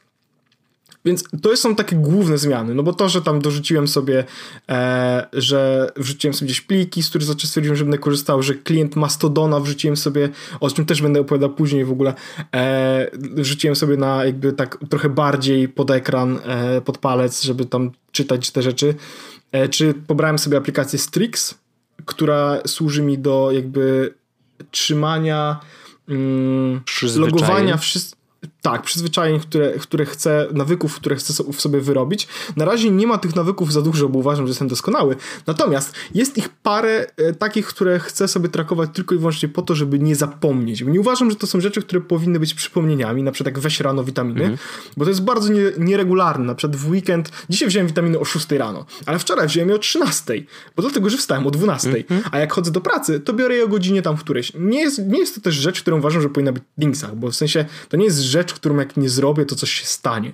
[1.06, 4.24] więc to są takie główne zmiany, no bo to, że tam dorzuciłem sobie,
[4.68, 8.96] e, że wrzuciłem sobie gdzieś pliki, z których zacząłem stwierdziłem, że będę korzystał, że klient
[8.96, 10.28] Mastodona wrzuciłem sobie,
[10.60, 12.14] o czym też będę opowiadał później w ogóle,
[12.54, 17.90] e, wrzuciłem sobie na jakby tak trochę bardziej pod ekran, e, pod palec, żeby tam
[18.12, 18.94] czytać te rzeczy.
[19.52, 21.54] E, czy pobrałem sobie aplikację Strix,
[22.04, 24.14] która służy mi do jakby
[24.70, 25.60] trzymania,
[26.08, 26.80] mm,
[27.16, 28.15] logowania wszystkich
[28.62, 32.28] tak, przyzwyczajeń, które, które chcę, nawyków, które chcę w sobie wyrobić.
[32.56, 35.16] Na razie nie ma tych nawyków za dużo, bo uważam, że jestem doskonały.
[35.46, 39.74] Natomiast jest ich parę e, takich, które chcę sobie trakować tylko i wyłącznie po to,
[39.74, 40.84] żeby nie zapomnieć.
[40.84, 43.80] Bo nie uważam, że to są rzeczy, które powinny być przypomnieniami, na przykład jak weź
[43.80, 44.58] rano witaminy, mm.
[44.96, 46.44] bo to jest bardzo nie, nieregularne.
[46.44, 49.78] Na przykład w weekend, dzisiaj wziąłem witaminy o 6 rano, ale wczoraj wziąłem je o
[49.78, 50.34] 13,
[50.76, 51.88] bo dlatego, że wstałem o 12.
[51.88, 52.28] Mm -hmm.
[52.30, 54.52] A jak chodzę do pracy, to biorę je o godzinie tam w którejś.
[54.54, 57.30] Nie jest, nie jest to też rzecz, którą uważam, że powinna być w linksach, bo
[57.30, 60.32] w sensie to nie jest rzecz, którą jak nie zrobię, to coś się stanie.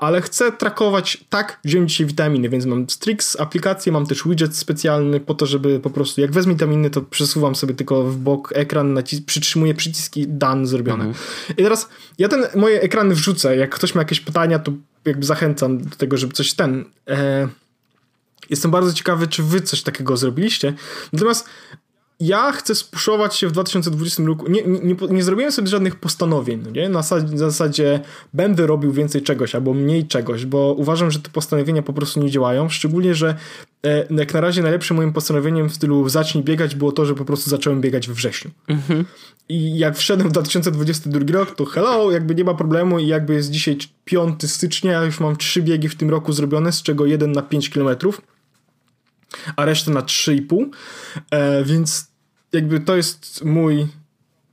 [0.00, 5.20] Ale chcę trakować, tak, wziąłem dzisiaj witaminy, więc mam Strix aplikację, mam też widget specjalny
[5.20, 8.94] po to, żeby po prostu, jak wezmę witaminy, to przesuwam sobie tylko w bok ekran,
[8.94, 11.04] nacis- przytrzymuję przyciski, done, zrobione.
[11.04, 11.24] Mhm.
[11.50, 14.72] I teraz ja ten, moje ekrany wrzucę, jak ktoś ma jakieś pytania, to
[15.04, 16.84] jakby zachęcam do tego, żeby coś ten...
[17.08, 17.48] E,
[18.50, 20.74] Jestem bardzo ciekawy, czy wy coś takiego zrobiliście.
[21.12, 21.48] Natomiast
[22.22, 24.50] ja chcę spuszować się w 2020 roku.
[24.50, 26.88] Nie, nie, nie, zrobiłem sobie żadnych postanowień, no nie?
[26.88, 28.00] Na zasadzie, na zasadzie
[28.32, 32.30] będę robił więcej czegoś albo mniej czegoś, bo uważam, że te postanowienia po prostu nie
[32.30, 32.68] działają.
[32.68, 33.34] Szczególnie, że
[33.86, 37.24] e, jak na razie najlepszym moim postanowieniem w stylu zacznij biegać było to, że po
[37.24, 38.50] prostu zacząłem biegać we wrześniu.
[38.68, 39.04] Mhm.
[39.48, 43.50] I jak wszedłem w 2022 rok, to hello, jakby nie ma problemu i jakby jest
[43.50, 47.32] dzisiaj 5 stycznia, ja już mam trzy biegi w tym roku zrobione, z czego jeden
[47.32, 48.20] na 5 kilometrów
[49.56, 50.68] a resztę na 3,5.
[51.30, 52.11] E, więc
[52.52, 53.86] jakby to jest mój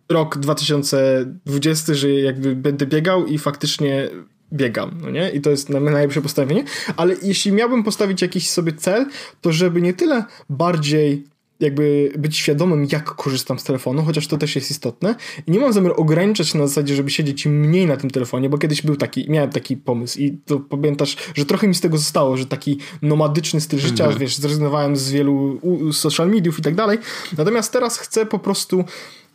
[0.10, 4.10] rok 2020, że jakby będę biegał i faktycznie
[4.54, 5.30] biegam, no nie?
[5.30, 6.64] I to jest najlepsze postawienie,
[6.98, 9.06] ale jeśli miałbym postawić jakiś sobie cel,
[9.42, 11.28] to żeby nie tyle bardziej
[11.60, 15.16] jakby być świadomym, jak korzystam z telefonu, chociaż to też jest istotne.
[15.48, 18.82] I nie mam zamiaru ograniczać na zasadzie, żeby siedzieć mniej na tym telefonie, bo kiedyś
[18.82, 22.46] był taki, miałem taki pomysł i to pamiętasz, że trochę mi z tego zostało, że
[22.46, 24.20] taki nomadyczny styl życia, mhm.
[24.20, 25.60] wiesz, zrezygnowałem z wielu
[25.94, 26.98] social mediów i tak dalej.
[27.38, 28.84] Natomiast teraz chcę po prostu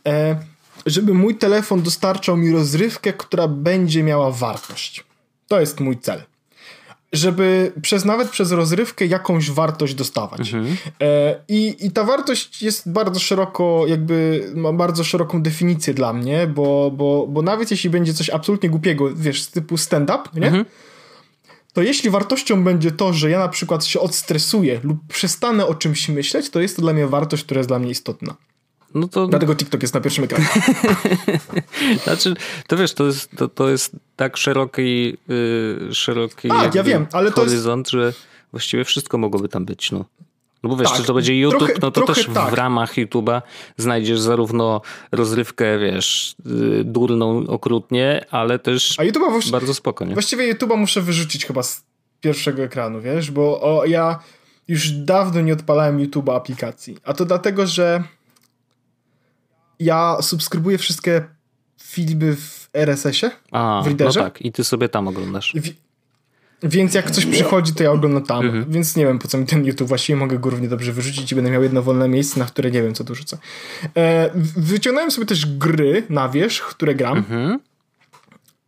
[0.07, 0.35] e,
[0.85, 5.03] żeby mój telefon dostarczał mi rozrywkę, która będzie miała wartość.
[5.47, 6.23] To jest mój cel
[7.15, 10.53] żeby przez nawet przez rozrywkę jakąś wartość dostawać.
[10.53, 10.77] Mhm.
[11.01, 16.47] E, i, I ta wartość jest bardzo szeroko, jakby ma bardzo szeroką definicję dla mnie,
[16.47, 20.47] bo, bo, bo nawet jeśli będzie coś absolutnie głupiego, wiesz, z typu stand-up, nie?
[20.47, 20.65] Mhm.
[21.73, 26.09] To jeśli wartością będzie to, że ja na przykład się odstresuję lub przestanę o czymś
[26.09, 28.35] myśleć, to jest to dla mnie wartość, która jest dla mnie istotna.
[28.95, 29.27] No to...
[29.27, 30.47] Dlatego TikTok jest na pierwszym ekranie.
[32.03, 32.33] znaczy,
[32.67, 37.31] to wiesz, to jest, to, to jest tak szeroki, yy, szeroki tak, ja wiem, ale
[37.31, 38.15] horyzont, to jest...
[38.17, 40.05] że właściwie wszystko mogłoby tam być, no.
[40.63, 42.51] No bo wiesz, tak, czy to będzie YouTube, trochę, no to też tak.
[42.51, 43.41] w ramach YouTube'a
[43.77, 44.81] znajdziesz zarówno
[45.11, 50.13] rozrywkę, wiesz, yy, durną okrutnie, ale też A bardzo spokojnie.
[50.13, 51.83] Właściwie YouTube'a muszę wyrzucić chyba z
[52.21, 54.19] pierwszego ekranu, wiesz, bo o, ja
[54.67, 56.97] już dawno nie odpalałem YouTube'a aplikacji.
[57.03, 58.03] A to dlatego, że
[59.79, 61.23] ja subskrybuję wszystkie
[61.81, 64.19] filmy w RSS-ie, A, w Readerze.
[64.19, 65.53] No tak, i ty sobie tam oglądasz.
[66.63, 68.45] więc jak coś przychodzi, to ja oglądam tam.
[68.45, 68.65] Mhm.
[68.71, 69.87] Więc nie wiem, po co mi ten YouTube.
[69.87, 72.81] Właściwie mogę go równie dobrze wyrzucić i będę miał jedno wolne miejsce, na które nie
[72.81, 73.37] wiem, co tu rzucę.
[73.97, 77.17] E, wyciągnąłem sobie też gry na wierzch, które gram.
[77.17, 77.59] Mhm.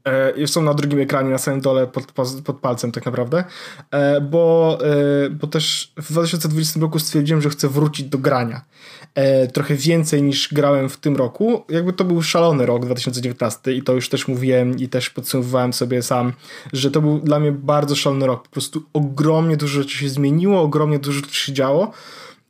[0.08, 2.12] E, są na drugim ekranie, na samym dole, pod,
[2.46, 3.44] pod palcem tak naprawdę,
[3.92, 4.78] e, bo,
[5.26, 8.62] e, bo też w 2020 roku stwierdziłem, że chcę wrócić do grania.
[9.54, 11.66] Trochę więcej niż grałem w tym roku.
[11.70, 16.02] Jakby to był szalony rok 2019 i to już też mówiłem i też podsumowywałem sobie
[16.02, 16.34] sam,
[16.74, 18.44] że to był dla mnie bardzo szalony rok.
[18.44, 21.92] Po prostu ogromnie dużo rzeczy się zmieniło, ogromnie dużo rzeczy się działo.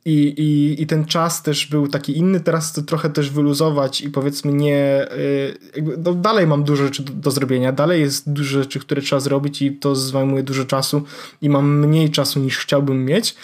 [0.08, 4.10] I, i, I ten czas też był taki inny, teraz to trochę też wyluzować i
[4.10, 5.08] powiedzmy nie.
[5.12, 9.02] Y, jakby, no dalej mam dużo rzeczy do, do, zrobienia, dalej jest dużo rzeczy, które
[9.02, 11.02] trzeba zrobić i to zajmuje dużo czasu
[11.42, 13.34] i mam mniej czasu niż chciałbym mieć,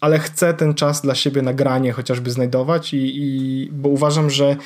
[0.00, 4.56] ale chcę ten czas dla siebie nagranie chociażby znajdować i, i bo uważam, że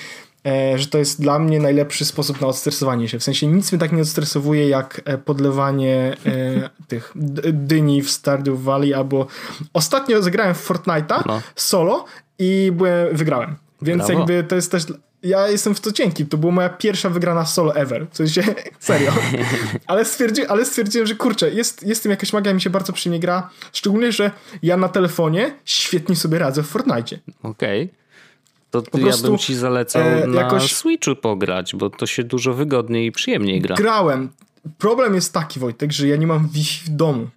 [0.76, 3.18] że to jest dla mnie najlepszy sposób na odstresowanie się.
[3.18, 7.12] W sensie nic mnie tak nie odstresowuje jak e, podlewanie e, tych
[7.52, 9.26] dyni w Stardew Valley albo
[9.72, 11.42] ostatnio zagrałem w Fortnite'a no.
[11.56, 12.04] solo
[12.38, 13.56] i byłem, wygrałem.
[13.82, 14.18] Więc Brawo.
[14.18, 14.86] jakby to jest też
[15.22, 16.26] ja jestem w to cienki.
[16.26, 18.06] To była moja pierwsza wygrana solo ever.
[18.10, 18.42] W sensie,
[18.78, 19.12] serio.
[19.86, 23.20] Ale, stwierdzi, ale stwierdziłem, że kurczę, jest, jest tym jakaś magia, mi się bardzo przyjemnie
[23.20, 23.50] gra.
[23.72, 24.30] Szczególnie, że
[24.62, 27.18] ja na telefonie świetnie sobie radzę w Fortnite.
[27.42, 27.82] Okej.
[27.82, 27.88] Okay.
[28.70, 30.72] To po ja bym ci zalecał e, na jakoś...
[30.72, 33.76] Switchu pograć, bo to się dużo wygodniej i przyjemniej gra.
[33.76, 34.28] Grałem.
[34.78, 37.28] Problem jest taki, Wojtek, że ja nie mam Wi-Fi w domu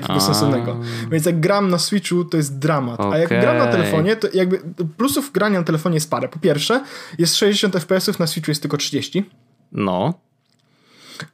[0.00, 0.20] takiego A.
[0.20, 0.80] sensownego.
[1.10, 3.00] Więc jak gram na Switchu, to jest dramat.
[3.00, 3.12] Okay.
[3.12, 4.60] A jak gram na telefonie, to jakby
[4.96, 6.28] plusów grania na telefonie jest parę.
[6.28, 6.84] Po pierwsze,
[7.18, 9.30] jest 60 FPS, na Switchu jest tylko 30.
[9.72, 10.14] No.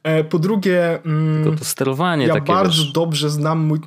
[0.03, 2.91] E, po drugie, mm, tylko to sterowanie ja takie bardzo wiesz.
[2.91, 3.79] dobrze znam mój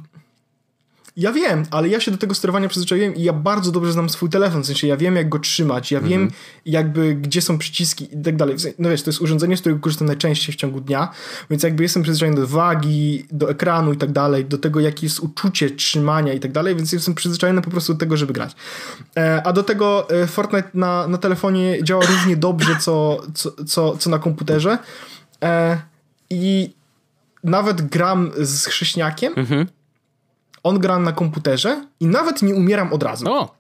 [1.16, 4.30] ja wiem, ale ja się do tego sterowania przyzwyczaiłem i ja bardzo dobrze znam swój
[4.30, 6.40] telefon, w sensie ja wiem jak go trzymać, ja wiem mhm.
[6.66, 8.56] jakby gdzie są przyciski i tak dalej.
[8.78, 11.08] No wiesz, to jest urządzenie, z którego korzystam najczęściej w ciągu dnia,
[11.50, 15.20] więc jakby jestem przyzwyczajony do wagi, do ekranu i tak dalej, do tego jakie jest
[15.20, 18.56] uczucie trzymania i tak dalej, więc jestem przyzwyczajony po prostu do tego, żeby grać.
[19.16, 23.96] E, a do tego e, Fortnite na, na telefonie działa równie dobrze co, co, co,
[23.96, 24.78] co na komputerze
[25.42, 25.80] e,
[26.30, 26.70] i
[27.44, 29.66] nawet gram z chrześniakiem, mhm
[30.66, 33.32] on gra na komputerze i nawet nie umieram od razu.
[33.32, 33.56] O!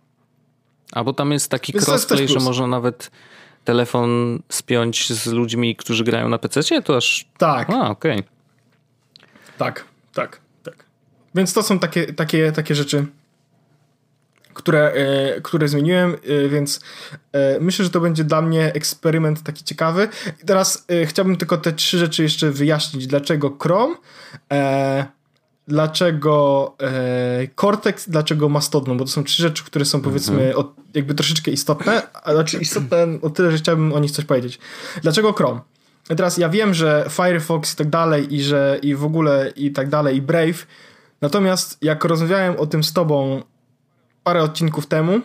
[0.92, 3.10] A bo tam jest taki Więc crossplay, jest że można nawet
[3.64, 7.28] telefon spiąć z ludźmi, którzy grają na PC, to aż...
[7.38, 7.70] Tak.
[7.70, 8.12] A, okej.
[8.12, 8.24] Okay.
[9.58, 10.84] Tak, tak, tak.
[11.34, 13.06] Więc to są takie, takie, takie rzeczy,
[14.56, 16.80] które, e, które zmieniłem, e, więc
[17.32, 20.08] e, myślę, że to będzie dla mnie eksperyment taki ciekawy.
[20.42, 23.06] I teraz chciałbym tylko te trzy rzeczy jeszcze wyjaśnić.
[23.06, 23.94] Dlaczego Chrome?
[25.68, 30.56] Dlaczego e, Cortex, dlaczego Mastodon, bo to są trzy rzeczy, które są powiedzmy mhm.
[30.56, 34.58] od, jakby troszeczkę istotne, a znaczy istotne o tyle, że chciałbym o nich coś powiedzieć.
[35.02, 35.60] Dlaczego Chrome?
[36.16, 39.88] teraz ja wiem, że Firefox i tak dalej i że i w ogóle i tak
[39.88, 40.66] dalej i Brave,
[41.20, 43.42] natomiast jak rozmawiałem o tym z tobą
[44.24, 45.20] parę odcinków temu,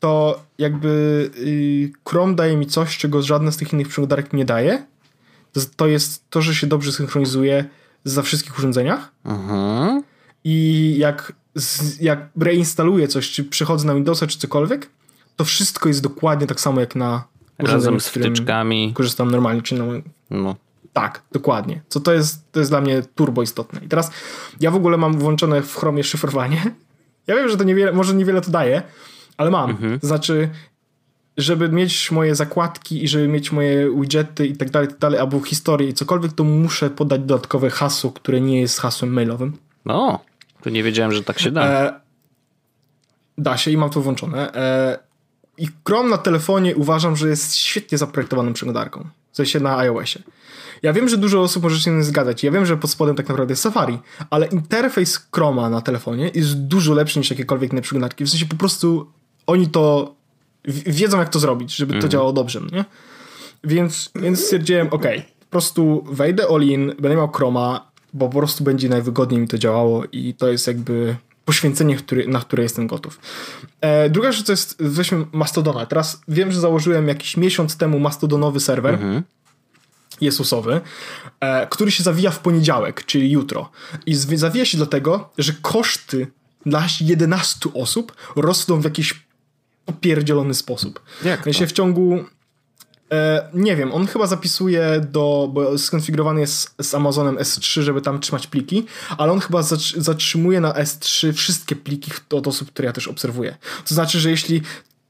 [0.00, 4.86] to jakby y, Chrome daje mi coś, czego żadne z tych innych przeglądarek nie daje.
[5.76, 7.64] To jest to, że się dobrze synchronizuje
[8.04, 9.12] za wszystkich urządzeniach.
[9.24, 10.02] Mhm.
[10.44, 11.32] I jak,
[12.00, 14.90] jak reinstaluję coś, czy przechodzę na Windowsa, czy cokolwiek,
[15.36, 17.24] to wszystko jest dokładnie tak samo jak na
[17.58, 18.92] Razem z wtyczkami.
[18.94, 19.84] Korzystam normalnie, czy na...
[20.30, 20.56] No.
[20.92, 21.82] Tak, dokładnie.
[21.88, 23.80] Co to jest, to jest dla mnie turbo istotne.
[23.84, 24.10] I teraz
[24.60, 26.62] ja w ogóle mam włączone w Chromie szyfrowanie.
[27.26, 28.82] Ja wiem, że to niewiele, może niewiele to daje,
[29.36, 29.70] ale mam.
[29.70, 29.98] Mhm.
[30.02, 30.48] Znaczy,
[31.36, 35.40] żeby mieć moje zakładki i żeby mieć moje widgety i tak dalej, tak dalej, albo
[35.40, 39.56] historię i cokolwiek, to muszę podać dodatkowe hasło, które nie jest hasłem mailowym.
[39.84, 40.20] No,
[40.62, 41.66] to nie wiedziałem, że tak się da.
[41.66, 42.00] E,
[43.38, 44.54] da się i mam to włączone.
[44.54, 44.98] E,
[45.58, 49.08] I Chrome na telefonie uważam, że jest świetnie zaprojektowaną przeglądarką.
[49.32, 50.22] W sensie na iOSie.
[50.82, 52.44] Ja wiem, że dużo osób może się nie zgadzać.
[52.44, 53.98] Ja wiem, że pod spodem tak naprawdę jest Safari,
[54.30, 58.24] ale interfejs Chroma na telefonie jest dużo lepszy niż jakiekolwiek inne przeglądarki.
[58.24, 59.10] W sensie po prostu
[59.46, 60.14] oni to
[60.66, 62.10] wiedzą, jak to zrobić, żeby to mhm.
[62.10, 62.84] działało dobrze, nie?
[63.64, 65.02] Więc, więc stwierdziłem, ok,
[65.40, 69.58] po prostu wejdę all in, będę miał Chroma, bo po prostu będzie najwygodniej mi to
[69.58, 73.20] działało i to jest jakby poświęcenie, który, na które jestem gotów.
[73.80, 75.86] E, druga rzecz to jest, weźmy Mastodona.
[75.86, 78.94] Teraz wiem, że założyłem jakiś miesiąc temu mastodonowy serwer.
[78.94, 79.22] Mhm.
[80.20, 80.80] Jezusowy,
[81.40, 83.70] e, który się zawija w poniedziałek, czyli jutro.
[84.06, 86.26] I zawija się dlatego, że koszty
[86.66, 89.24] dla 11 osób rosną w jakiś
[89.84, 91.00] popierdzielony sposób.
[91.24, 91.52] Jak to?
[91.52, 92.24] się w ciągu
[93.12, 98.20] e, nie wiem, on chyba zapisuje do, bo skonfigurowany jest z Amazonem S3, żeby tam
[98.20, 98.86] trzymać pliki,
[99.18, 99.62] ale on chyba
[99.96, 103.56] zatrzymuje na S3 wszystkie pliki od osób, które ja też obserwuję.
[103.88, 104.62] To znaczy, że jeśli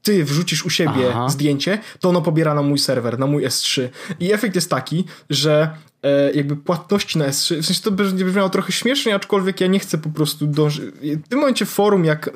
[0.05, 1.29] ty wrzucisz u siebie Aha.
[1.29, 3.89] zdjęcie, to ono pobiera na mój serwer, na mój S3.
[4.19, 5.69] I efekt jest taki, że
[6.03, 9.79] e, jakby płatności na S3, w sensie to będzie brzmiało trochę śmiesznie, aczkolwiek ja nie
[9.79, 10.85] chcę po prostu dążyć.
[11.25, 12.31] W tym momencie forum, jak, e,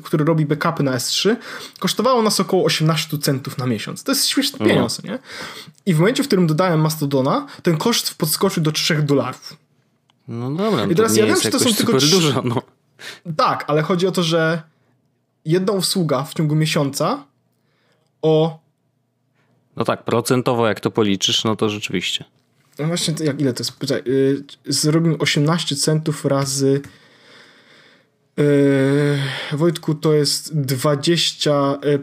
[0.00, 1.36] który robi backupy na S3,
[1.78, 4.02] kosztowało nas około 18 centów na miesiąc.
[4.02, 4.70] To jest śmieszny mhm.
[4.70, 5.18] pieniądz, nie?
[5.86, 9.56] I w momencie, w którym dodałem Mastodona, ten koszt podskoczył do 3 dolarów.
[10.28, 12.10] No dobra, I teraz ja wiem, że to są tylko 3...
[12.10, 12.62] dużo, no.
[13.36, 14.62] Tak, ale chodzi o to, że
[15.46, 17.24] jedna usługa w ciągu miesiąca
[18.22, 18.58] o.
[19.76, 22.24] No tak, procentowo jak to policzysz, no to rzeczywiście.
[22.78, 23.78] No właśnie, jak ile to jest?
[23.78, 26.80] Poczekaj, yy, zrobimy 18 centów razy.
[28.36, 29.18] Yy,
[29.52, 31.78] Wojtku, to jest 20.
[31.84, 32.02] Yy,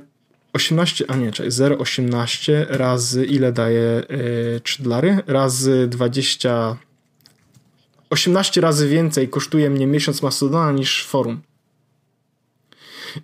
[0.54, 5.18] 18, a nie, czekaj, 0,18 razy ile daje yy, 3 dolary?
[5.28, 6.78] Razy 20.
[8.10, 11.42] 18 razy więcej kosztuje mnie miesiąc Mastodona niż forum.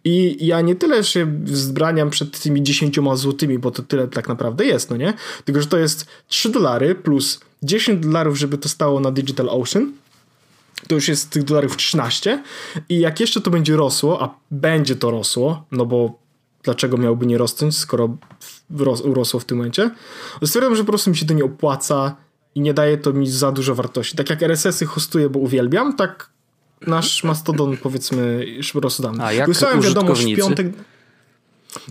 [0.04, 4.66] I ja nie tyle się wzbraniam przed tymi 10 złotymi, bo to tyle tak naprawdę
[4.66, 5.14] jest, no nie?
[5.46, 9.92] Tylko, że to jest 3 dolary plus 10 dolarów, żeby to stało na Digital Ocean.
[10.88, 12.44] To już jest tych dolarów 13.
[12.90, 16.20] I jak jeszcze to będzie rosło, a będzie to rosło, no bo
[16.64, 18.18] dlaczego miałby nie rosnąć, skoro
[19.04, 19.92] urosło w tym momencie,
[20.46, 22.16] stwierdzam, że po prostu mi się to nie opłaca
[22.56, 24.18] i nie daje to mi za dużo wartości.
[24.18, 26.30] Tak jak RSS-y hostuję, bo uwielbiam, tak
[26.88, 29.24] nasz mastodon, powiedzmy, rozsudany.
[29.24, 30.68] A jak Wysłałem wiadomość w piątek.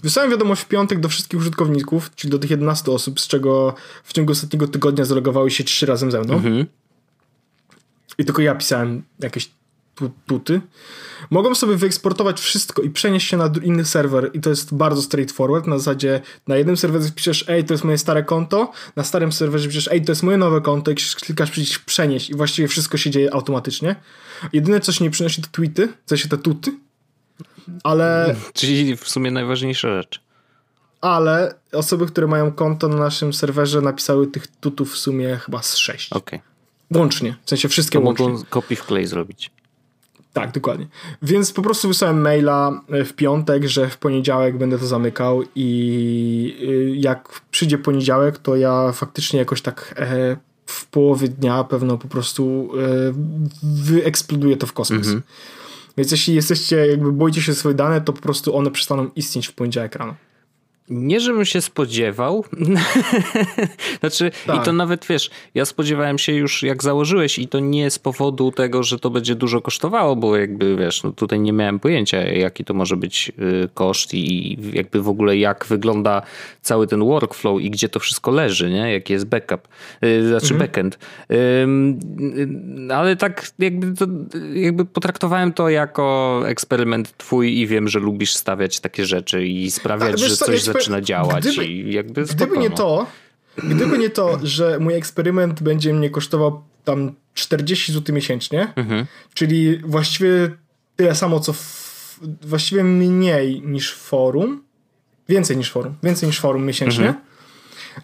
[0.03, 3.75] Wysłałem wiadomość w piątek do wszystkich użytkowników, czyli do tych 11 osób, z czego
[4.05, 6.35] w ciągu ostatniego tygodnia zalogowały się trzy razem ze mną.
[6.35, 6.67] Mhm.
[8.19, 9.51] I tylko ja pisałem jakieś
[10.27, 10.61] tuty.
[11.31, 15.67] Mogą sobie wyeksportować wszystko i przenieść się na inny serwer i to jest bardzo straightforward.
[15.67, 19.69] Na zasadzie na jednym serwerze piszesz, ej, to jest moje stare konto, na starym serwerze
[19.69, 23.11] piszesz, ej, to jest moje nowe konto i klikasz przycisk przenieść i właściwie wszystko się
[23.11, 23.97] dzieje automatycznie.
[24.53, 26.73] Jedyne, co się nie przynosi, to tweety, co się te tuty,
[27.85, 28.37] ale...
[28.55, 30.21] Czyli w sumie najważniejsza rzecz.
[31.01, 35.77] Ale osoby, które mają konto na naszym serwerze napisały tych tutów w sumie chyba z
[35.77, 36.13] sześć.
[36.13, 36.39] Okej.
[36.39, 37.01] Okay.
[37.01, 38.29] Łącznie, w sensie wszystkie to łącznie.
[38.29, 39.51] mogą copy w play zrobić.
[40.41, 40.87] Tak, dokładnie.
[41.23, 46.59] Więc po prostu wysłałem maila e, w piątek, że w poniedziałek będę to zamykał i
[46.63, 52.09] y, jak przyjdzie poniedziałek, to ja faktycznie jakoś tak e, w połowie dnia pewno po
[52.09, 53.13] prostu e,
[53.63, 55.07] wyeksploduję to w kosmos.
[55.07, 55.23] Mhm.
[55.97, 59.53] Więc jeśli jesteście, jakby boicie się swoje dane, to po prostu one przestaną istnieć w
[59.53, 60.15] poniedziałek rano.
[60.91, 62.45] Nie, żebym się spodziewał.
[64.01, 64.57] znaczy, tak.
[64.57, 68.53] i to nawet wiesz, ja spodziewałem się już jak założyłeś, i to nie z powodu
[68.53, 72.65] tego, że to będzie dużo kosztowało, bo jakby wiesz, no tutaj nie miałem pojęcia, jaki
[72.65, 76.23] to może być y, koszt i jakby w ogóle jak wygląda
[76.63, 78.93] cały ten workflow i gdzie to wszystko leży, nie?
[78.93, 79.69] Jaki jest backup,
[80.05, 80.59] y, znaczy mhm.
[80.59, 80.99] backend.
[82.95, 84.07] Ale tak jakby, to,
[84.55, 90.21] jakby potraktowałem to jako eksperyment twój i wiem, że lubisz stawiać takie rzeczy i sprawiać,
[90.21, 92.77] że coś zaczyna działać gdyby, i jakby spoko, Gdyby nie no.
[92.77, 93.07] to,
[93.57, 99.07] gdyby nie to, że mój eksperyment będzie mnie kosztował tam 40 zł miesięcznie, mhm.
[99.35, 100.51] czyli właściwie
[100.97, 104.63] tyle samo, co w, właściwie mniej niż forum,
[105.29, 107.25] więcej niż forum, więcej niż forum miesięcznie, mhm.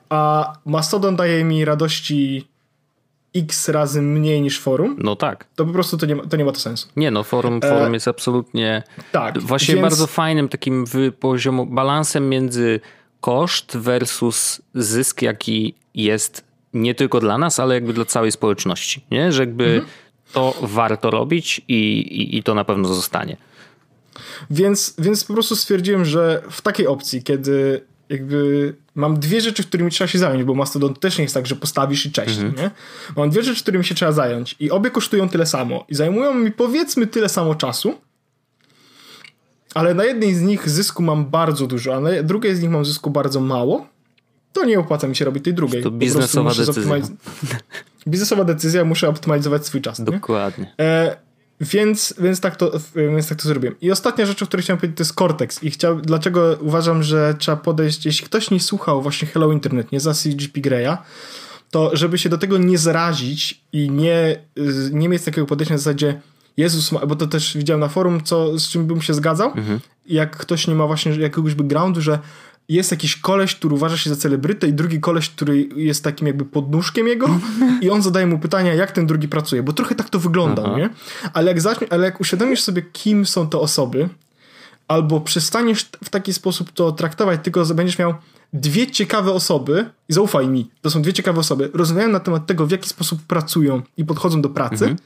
[0.08, 2.48] a Mastodon daje mi radości
[3.34, 5.46] x razy mniej niż forum, no tak.
[5.56, 6.88] to po prostu to nie, ma, to nie ma to sensu.
[6.96, 7.92] Nie no, forum, forum e...
[7.92, 8.82] jest absolutnie
[9.12, 9.82] tak, właśnie więc...
[9.82, 10.84] bardzo fajnym takim
[11.20, 12.80] poziomu, balansem między
[13.20, 19.32] koszt versus zysk, jaki jest nie tylko dla nas, ale jakby dla całej społeczności, nie?
[19.32, 19.86] Że jakby mhm.
[20.32, 23.36] to warto robić i, i, i to na pewno zostanie.
[24.50, 29.90] Więc, więc po prostu stwierdziłem, że w takiej opcji, kiedy jakby mam dwie rzeczy, którymi
[29.90, 32.54] trzeba się zająć, bo Mastodon też nie jest tak, że postawisz i cześć, mhm.
[32.56, 32.70] nie?
[33.16, 36.52] Mam dwie rzeczy, którymi się trzeba zająć i obie kosztują tyle samo i zajmują mi
[36.52, 37.94] powiedzmy tyle samo czasu,
[39.74, 42.84] ale na jednej z nich zysku mam bardzo dużo, a na drugiej z nich mam
[42.84, 43.86] zysku bardzo mało,
[44.52, 45.82] to nie opłaca mi się robić tej drugiej.
[45.82, 46.96] To biznesowa decyzja.
[48.06, 50.00] Biznesowa decyzja, muszę optymalizować swój czas.
[50.00, 50.74] Dokładnie.
[50.80, 51.16] E,
[51.60, 53.76] więc, więc, tak to, więc tak to zrobiłem.
[53.80, 55.62] I ostatnia rzecz, o której chciałem powiedzieć, to jest Cortex.
[55.62, 60.00] I chciał, dlaczego uważam, że trzeba podejść, jeśli ktoś nie słuchał właśnie Hello Internet, nie
[60.00, 60.96] za CGP Greya,
[61.70, 64.36] to żeby się do tego nie zarazić i nie,
[64.92, 66.20] nie mieć takiego podejścia na zasadzie
[66.56, 69.80] Jezus, bo to też widziałem na forum, co, z czym bym się zgadzał, mhm.
[70.06, 72.18] jak ktoś nie ma właśnie jakiegoś backgroundu, że
[72.68, 76.44] jest jakiś koleś, który uważa się za celebrytę i drugi koleś, który jest takim jakby
[76.44, 77.40] podnóżkiem jego
[77.80, 80.76] i on zadaje mu pytania, jak ten drugi pracuje, bo trochę tak to wygląda, Aha.
[80.76, 80.90] nie?
[81.32, 84.08] Ale jak, zacznie, ale jak uświadomisz sobie, kim są te osoby,
[84.88, 88.14] albo przestaniesz w taki sposób to traktować, tylko będziesz miał
[88.52, 92.66] dwie ciekawe osoby, i zaufaj mi, to są dwie ciekawe osoby, rozmawiają na temat tego,
[92.66, 94.96] w jaki sposób pracują i podchodzą do pracy, mhm.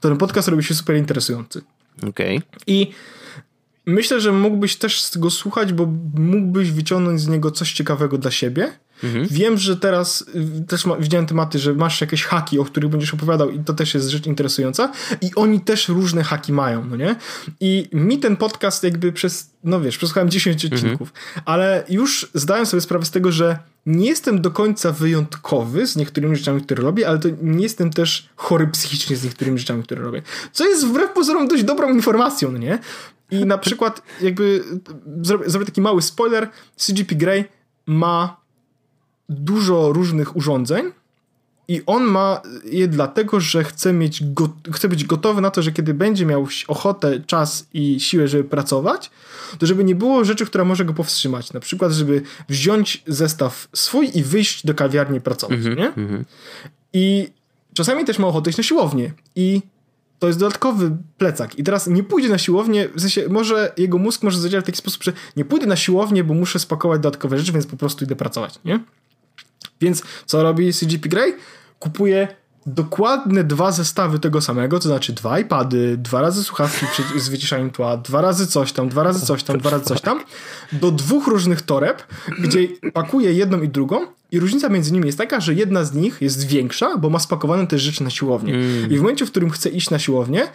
[0.00, 1.62] to ten podcast robi się super interesujący.
[2.08, 2.36] Okej.
[2.38, 2.42] Okay.
[2.66, 2.92] I
[3.88, 8.30] myślę, że mógłbyś też z tego słuchać, bo mógłbyś wyciągnąć z niego coś ciekawego dla
[8.30, 8.72] siebie.
[9.04, 9.26] Mhm.
[9.30, 10.24] Wiem, że teraz
[10.60, 13.74] y, też ma, widziałem tematy, że masz jakieś haki, o których będziesz opowiadał i to
[13.74, 17.16] też jest rzecz interesująca i oni też różne haki mają, no nie?
[17.60, 20.82] I mi ten podcast jakby przez, no wiesz, przesłuchałem 10 mhm.
[20.82, 21.12] odcinków,
[21.44, 26.36] ale już zdałem sobie sprawę z tego, że nie jestem do końca wyjątkowy z niektórymi
[26.36, 30.22] rzeczami, które robię, ale to nie jestem też chory psychicznie z niektórymi rzeczami, które robię.
[30.52, 32.78] Co jest wbrew pozorom dość dobrą informacją, no nie?
[33.30, 34.64] I na przykład jakby
[35.22, 37.44] zrobię, zrobię taki mały spoiler, CGP Grey
[37.86, 38.36] ma
[39.28, 40.92] dużo różnych urządzeń
[41.68, 44.22] i on ma je dlatego, że chce, mieć
[44.72, 49.10] chce być gotowy na to, że kiedy będzie miał ochotę, czas i siłę, żeby pracować,
[49.58, 51.52] to żeby nie było rzeczy, która może go powstrzymać.
[51.52, 55.92] Na przykład, żeby wziąć zestaw swój i wyjść do kawiarni pracować, mm -hmm, nie?
[55.92, 56.24] Mm -hmm.
[56.92, 57.28] I
[57.74, 59.62] czasami też ma ochotę iść na siłownię i
[60.18, 64.22] to jest dodatkowy plecak i teraz nie pójdzie na siłownię, w sensie może jego mózg
[64.22, 67.52] może zadziałać w taki sposób, że nie pójdę na siłownię, bo muszę spakować dodatkowe rzeczy,
[67.52, 68.80] więc po prostu idę pracować, nie?
[69.80, 71.34] Więc co robi CGP Grey?
[71.78, 72.28] Kupuje
[72.66, 77.96] dokładne dwa zestawy tego samego, to znaczy dwa iPady, dwa razy słuchawki z wyciszaniem tła,
[77.96, 80.20] dwa razy coś tam, dwa razy coś tam, dwa razy coś tam,
[80.72, 82.02] do dwóch różnych toreb,
[82.38, 86.18] gdzie pakuje jedną i drugą i różnica między nimi jest taka, że jedna z nich
[86.20, 88.54] jest większa, bo ma spakowane też rzeczy na siłownię.
[88.54, 88.90] Mm.
[88.90, 90.48] I w momencie, w którym chce iść na siłownię,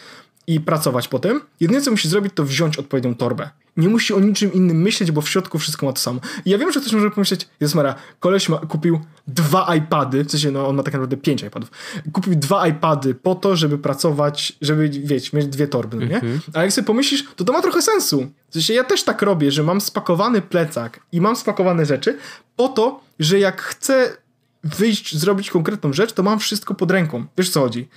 [0.48, 3.50] i pracować potem, jedyne co musi zrobić, to wziąć odpowiednią torbę.
[3.78, 6.20] Nie musi o niczym innym myśleć, bo w środku wszystko ma to samo.
[6.46, 10.32] I ja wiem, że ktoś może pomyśleć, jest Mara, koleś ma, kupił dwa iPady, w
[10.32, 11.72] sensie, no on ma tak naprawdę pięć iPadów,
[12.14, 16.20] kupił dwa iPady po to, żeby pracować, żeby, wiecie, mieć dwie torby, no nie?
[16.20, 16.50] Mm -hmm.
[16.54, 18.28] A jak sobie pomyślisz, to to ma trochę sensu.
[18.54, 22.18] W sensie, ja też tak robię, że mam spakowany plecak i mam spakowane rzeczy
[22.56, 24.18] po to, że jak chcę
[24.64, 27.26] wyjść, zrobić konkretną rzecz, to mam wszystko pod ręką.
[27.38, 27.88] Wiesz co chodzi?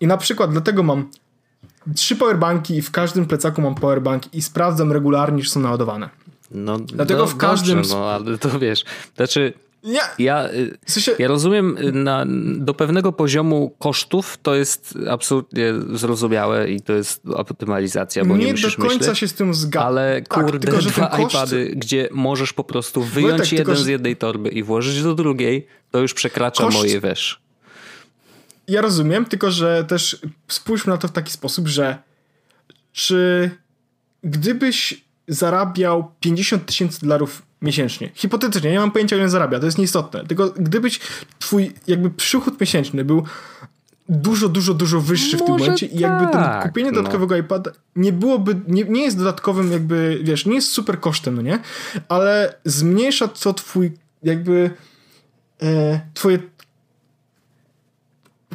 [0.00, 1.10] I na przykład dlatego mam
[1.94, 6.10] trzy powerbanki i w każdym plecaku mam powerbank i sprawdzam regularnie, czy są naładowane.
[6.50, 7.76] No, Dlatego no, w każdym.
[7.76, 8.84] Dobrze, no, ale to wiesz,
[9.16, 9.52] znaczy.
[9.84, 10.00] Nie.
[10.18, 11.12] Ja, y, w sensie...
[11.18, 12.24] ja rozumiem, y, na,
[12.56, 18.52] do pewnego poziomu kosztów to jest absolutnie zrozumiałe i to jest optymalizacja, bo nie, nie
[18.52, 19.88] musisz do końca myśleć, się z tym zgadzam.
[19.88, 21.34] Ale tak, kurde, tylko, dwa koszt...
[21.34, 25.14] iPady, gdzie możesz po prostu wyjąć tak, jeden tylko, z jednej torby i włożyć do
[25.14, 26.78] drugiej, to już przekracza koszt...
[26.78, 27.44] moje wiesz
[28.68, 31.98] ja rozumiem, tylko że też spójrzmy na to w taki sposób, że
[32.92, 33.50] czy
[34.24, 40.26] gdybyś zarabiał 50 tysięcy dolarów miesięcznie, hipotetycznie, nie mam pojęcia ile zarabia, to jest nieistotne,
[40.26, 41.00] tylko gdybyś
[41.38, 43.24] twój jakby przychód miesięczny był
[44.08, 46.96] dużo, dużo, dużo wyższy Może w tym momencie i jakby tak, ten kupienie no.
[46.96, 51.42] dodatkowego iPada nie byłoby, nie, nie jest dodatkowym jakby, wiesz, nie jest super kosztem, no
[51.42, 51.58] nie?
[52.08, 53.92] Ale zmniejsza to twój
[54.22, 54.70] jakby
[55.62, 56.38] e, twoje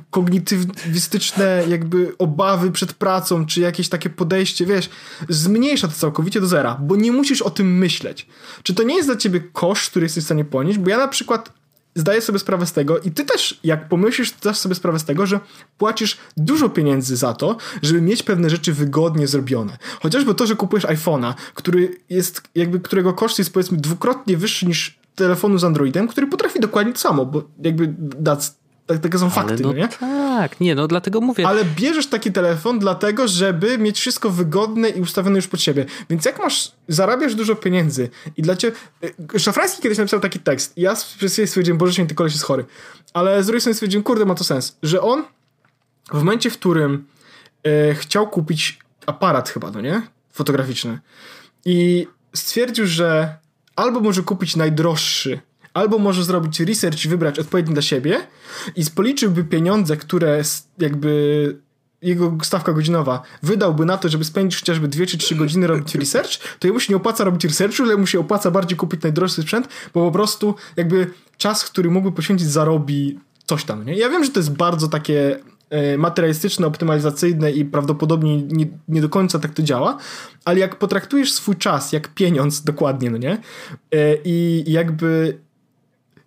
[0.09, 4.89] kognitywistyczne jakby obawy przed pracą, czy jakieś takie podejście, wiesz,
[5.29, 8.27] zmniejsza to całkowicie do zera, bo nie musisz o tym myśleć.
[8.63, 10.79] Czy to nie jest dla ciebie koszt, który jesteś w stanie ponieść?
[10.79, 11.59] Bo ja na przykład
[11.95, 15.25] zdaję sobie sprawę z tego i ty też, jak pomyślisz, zdasz sobie sprawę z tego,
[15.25, 15.39] że
[15.77, 19.77] płacisz dużo pieniędzy za to, żeby mieć pewne rzeczy wygodnie zrobione.
[20.01, 24.99] Chociażby to, że kupujesz iPhone'a, który jest, jakby, którego koszt jest powiedzmy dwukrotnie wyższy niż
[25.15, 27.87] telefonu z Androidem, który potrafi dokładnie to samo, bo jakby
[28.23, 28.58] that's
[28.89, 29.87] tak, takie są fakty, no nie?
[29.87, 31.47] Tak, nie, no dlatego mówię.
[31.47, 35.85] Ale bierzesz taki telefon dlatego, żeby mieć wszystko wygodne i ustawione już pod siebie.
[36.09, 38.77] Więc jak masz, zarabiasz dużo pieniędzy i dla ciebie...
[39.35, 40.73] Y, Szafrański kiedyś napisał taki tekst.
[40.77, 42.65] Ja przez chwilę stwierdziłem, Boże święty, koleś jest chory.
[43.13, 44.77] Ale z drugiej strony stwierdziłem, kurde, ma to sens.
[44.83, 45.23] Że on
[46.11, 47.07] w momencie, w którym
[47.63, 50.01] e, chciał kupić aparat chyba, no nie?
[50.31, 50.99] fotograficzny.
[51.65, 53.37] I stwierdził, że
[53.75, 55.39] albo może kupić najdroższy,
[55.73, 58.27] albo może zrobić research i wybrać odpowiedni dla siebie
[58.75, 60.41] i policzyłby pieniądze, które
[60.77, 61.55] jakby
[62.01, 66.57] jego stawka godzinowa wydałby na to, żeby spędzić chociażby 2 czy 3 godziny robić research,
[66.59, 69.67] to jemu się nie opłaca robić researchu, ale mu się opłaca bardziej kupić najdroższy sprzęt,
[69.93, 73.93] bo po prostu jakby czas, który mógłby poświęcić zarobi coś tam, nie?
[73.93, 75.39] Ja wiem, że to jest bardzo takie
[75.69, 79.97] e, materialistyczne, optymalizacyjne i prawdopodobnie nie, nie, do końca tak to działa,
[80.45, 83.31] ale jak potraktujesz swój czas jak pieniądz dokładnie, no nie?
[83.31, 85.39] E, I jakby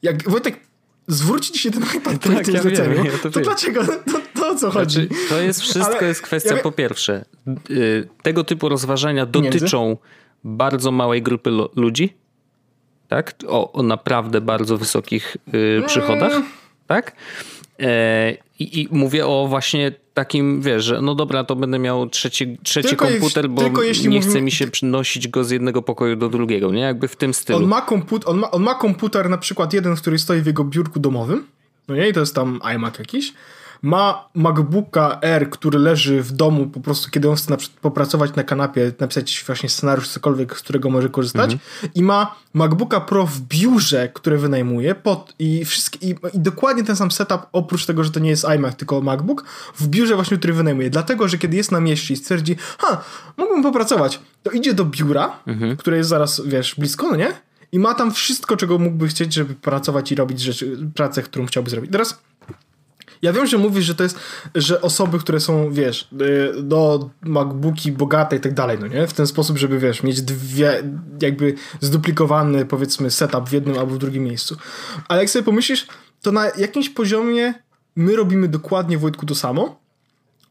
[0.03, 0.61] jak Wojtek
[1.07, 3.87] zwrócić się ten iPad po tak, ja wiem, ja to, to dlaczego?
[3.87, 5.09] To, to o co znaczy, chodzi?
[5.29, 7.25] to jest wszystko Ale jest kwestia ja po pierwsze,
[7.71, 10.03] y, tego typu rozważania dotyczą Między?
[10.45, 12.17] bardzo małej grupy ludzi,
[13.09, 13.35] tak?
[13.49, 16.49] O, o naprawdę bardzo wysokich y, przychodach, mm.
[16.87, 17.17] tak?
[17.81, 22.59] E, I, I, mówię o właśnie takim, wiesz, że no dobra, to będę miał trzeci,
[22.63, 23.63] trzeci komputer, bo
[24.09, 26.81] nie chce mi się przynosić go z jednego pokoju do drugiego, nie?
[26.81, 27.59] Jakby w tym stylu.
[27.59, 30.65] On ma, komput on ma, on ma komputer na przykład jeden, który stoi w jego
[30.65, 31.47] biurku domowym,
[31.89, 32.09] no nie?
[32.09, 33.33] I to jest tam iMac jakiś
[33.83, 38.43] ma MacBooka R, który leży w domu po prostu, kiedy on chce na popracować na
[38.43, 41.93] kanapie, napisać właśnie scenariusz, cokolwiek, z którego może korzystać mhm.
[41.95, 46.97] i ma MacBooka Pro w biurze, które wynajmuje pod, i, wszystkie, i, i, dokładnie ten
[46.97, 50.53] sam setup, oprócz tego, że to nie jest iMac, tylko MacBook, w biurze właśnie, który
[50.53, 50.91] wynajmuje.
[50.91, 53.05] Dlatego, że kiedy jest na mieście i stwierdzi, ha,
[53.37, 55.77] mógłbym popracować, to idzie do biura, mhm.
[55.77, 57.33] które jest zaraz, wiesz, blisko, no nie?
[57.73, 61.71] I ma tam wszystko, czego mógłby chcieć, żeby pracować i robić rzeczy, pracę, którą chciałby
[61.71, 61.93] zrobić.
[61.93, 62.19] Teraz
[63.23, 64.19] ja wiem, że mówisz, że to jest,
[64.55, 66.09] że osoby, które są, wiesz,
[66.59, 69.07] y, do MacBooki bogate i tak dalej, no nie?
[69.07, 70.83] W ten sposób, żeby, wiesz, mieć dwie,
[71.23, 74.57] jakby zduplikowany, powiedzmy, setup w jednym albo w drugim miejscu.
[75.09, 75.87] Ale jak sobie pomyślisz,
[76.23, 77.55] to na jakimś poziomie
[77.97, 79.83] my robimy dokładnie, Wojtku, to samo.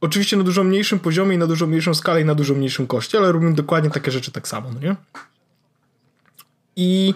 [0.01, 3.17] Oczywiście na dużo mniejszym poziomie i na dużo mniejszą skalę i na dużo mniejszym koszcie,
[3.17, 4.95] ale robimy dokładnie takie rzeczy tak samo, no nie?
[6.75, 7.13] I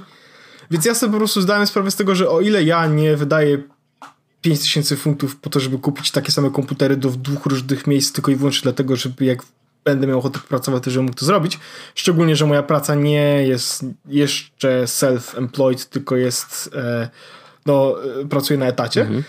[0.71, 3.63] więc ja sobie po prostu zdałem sprawę z tego, że o ile ja nie wydaję
[4.45, 8.35] 5000 funtów po to, żeby kupić takie same komputery do dwóch różnych miejsc, tylko i
[8.35, 9.43] wyłącznie dlatego, żeby jak
[9.85, 11.59] będę miał ochotę pracować, to żebym mógł to zrobić.
[11.95, 17.09] Szczególnie, że moja praca nie jest jeszcze self-employed, tylko jest e,
[17.65, 19.01] no, e, pracuję na etacie.
[19.01, 19.23] Mhm.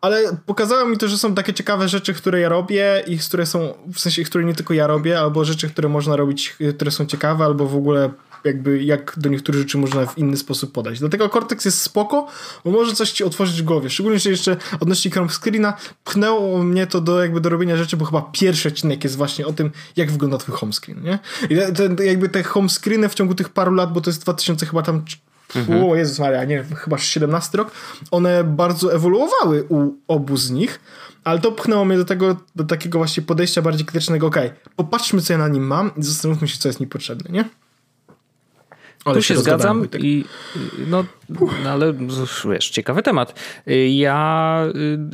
[0.00, 3.74] Ale pokazało mi to, że są takie ciekawe rzeczy, które ja robię i które są,
[3.94, 7.44] w sensie, które nie tylko ja robię, albo rzeczy, które można robić, które są ciekawe,
[7.44, 8.10] albo w ogóle
[8.44, 10.98] jakby jak do niektórych rzeczy można w inny sposób podać.
[10.98, 12.26] Dlatego Cortex jest spoko,
[12.64, 13.90] bo może coś ci otworzyć w głowie.
[13.90, 15.74] Szczególnie, że jeszcze odnośnie Chrome Screena
[16.04, 19.52] pchnęło mnie to do jakby do robienia rzeczy, bo chyba pierwszy odcinek jest właśnie o
[19.52, 21.18] tym, jak wygląda twój home screen, nie?
[21.50, 21.56] I
[22.04, 25.04] jakby te home screeny w ciągu tych paru lat, bo to jest 2000 chyba tam
[25.56, 25.84] Mhm.
[25.84, 27.70] O Jezus Maria, nie chyba 17 rok,
[28.10, 30.80] one bardzo ewoluowały u obu z nich,
[31.24, 35.22] ale to pchnęło mnie do tego, do takiego właśnie podejścia bardziej krytycznego, okej, okay, popatrzmy
[35.22, 37.44] co ja na nim mam i zastanówmy się, co jest mi potrzebne, nie?
[39.04, 40.24] Ale tu się, się zgadzam i
[40.86, 41.04] no,
[41.64, 41.94] no, ale
[42.50, 43.40] wiesz, ciekawy temat.
[43.88, 44.64] Ja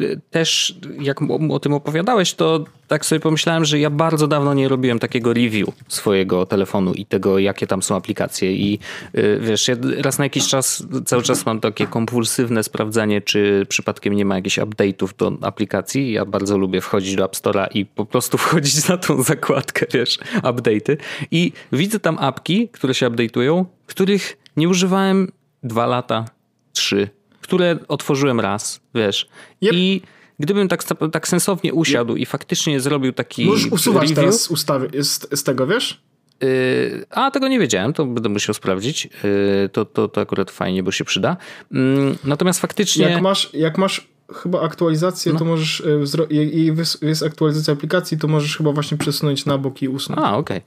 [0.00, 4.68] y, też, jak o tym opowiadałeś, to tak sobie pomyślałem, że ja bardzo dawno nie
[4.68, 8.52] robiłem takiego review swojego telefonu i tego, jakie tam są aplikacje.
[8.52, 8.78] I
[9.18, 14.14] y, wiesz, ja raz na jakiś czas, cały czas mam takie kompulsywne sprawdzanie, czy przypadkiem
[14.14, 16.12] nie ma jakichś update'ów do aplikacji.
[16.12, 20.18] Ja bardzo lubię wchodzić do App Store'a i po prostu wchodzić na tą zakładkę, wiesz,
[20.42, 20.96] update'y.
[21.30, 25.32] I widzę tam apki, które się update'ują, których nie używałem
[25.62, 26.24] dwa lata,
[26.72, 27.08] trzy,
[27.40, 29.28] które otworzyłem raz, wiesz.
[29.62, 29.72] Yep.
[29.72, 30.02] I
[30.38, 32.20] gdybym tak, tak sensownie usiadł yep.
[32.20, 33.44] i faktycznie zrobił taki.
[33.44, 36.00] Możesz usuwać review, teraz ustawy z, z tego, wiesz?
[36.42, 39.04] Yy, a tego nie wiedziałem, to będę musiał sprawdzić.
[39.04, 41.36] Yy, to, to, to akurat fajnie, bo się przyda.
[41.70, 41.80] Yy,
[42.24, 43.08] natomiast faktycznie.
[43.08, 45.38] Jak masz, jak masz chyba aktualizację, no.
[45.38, 45.82] to możesz,
[46.30, 46.72] e, i
[47.02, 50.22] jest aktualizacja aplikacji, to możesz chyba właśnie przesunąć na bok i usunąć.
[50.24, 50.60] A, okej.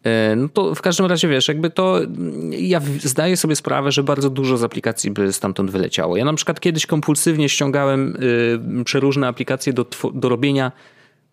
[0.00, 0.12] Okay.
[0.12, 2.00] E, no to w każdym razie wiesz, jakby to
[2.50, 6.16] ja zdaję sobie sprawę, że bardzo dużo z aplikacji by stamtąd wyleciało.
[6.16, 8.16] Ja na przykład kiedyś kompulsywnie ściągałem
[8.80, 10.72] y, przeróżne aplikacje do, do robienia,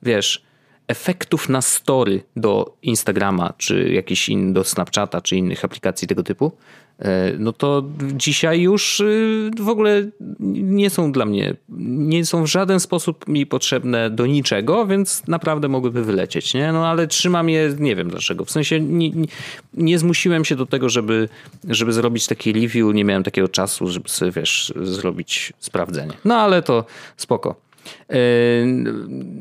[0.04, 0.44] wiesz,
[0.88, 6.52] efektów na story do Instagrama, czy jakiś in, do Snapchata, czy innych aplikacji tego typu.
[7.00, 10.04] E, no to dzisiaj już y, w ogóle
[10.40, 15.68] nie są dla mnie, nie są w żaden sposób mi potrzebne do niczego, więc naprawdę
[15.68, 16.72] mogłyby wylecieć, nie?
[16.72, 18.46] No ale trzymam je, nie wiem dlaczego.
[18.46, 19.12] W sensie nie,
[19.74, 21.30] nie zmusiłem się do tego, żeby,
[21.70, 26.14] żeby zrobić taki review, nie miałem takiego czasu, żeby sobie, wiesz, zrobić sprawdzenie.
[26.26, 26.86] No ale to
[27.18, 27.56] spoko.
[28.10, 28.16] E,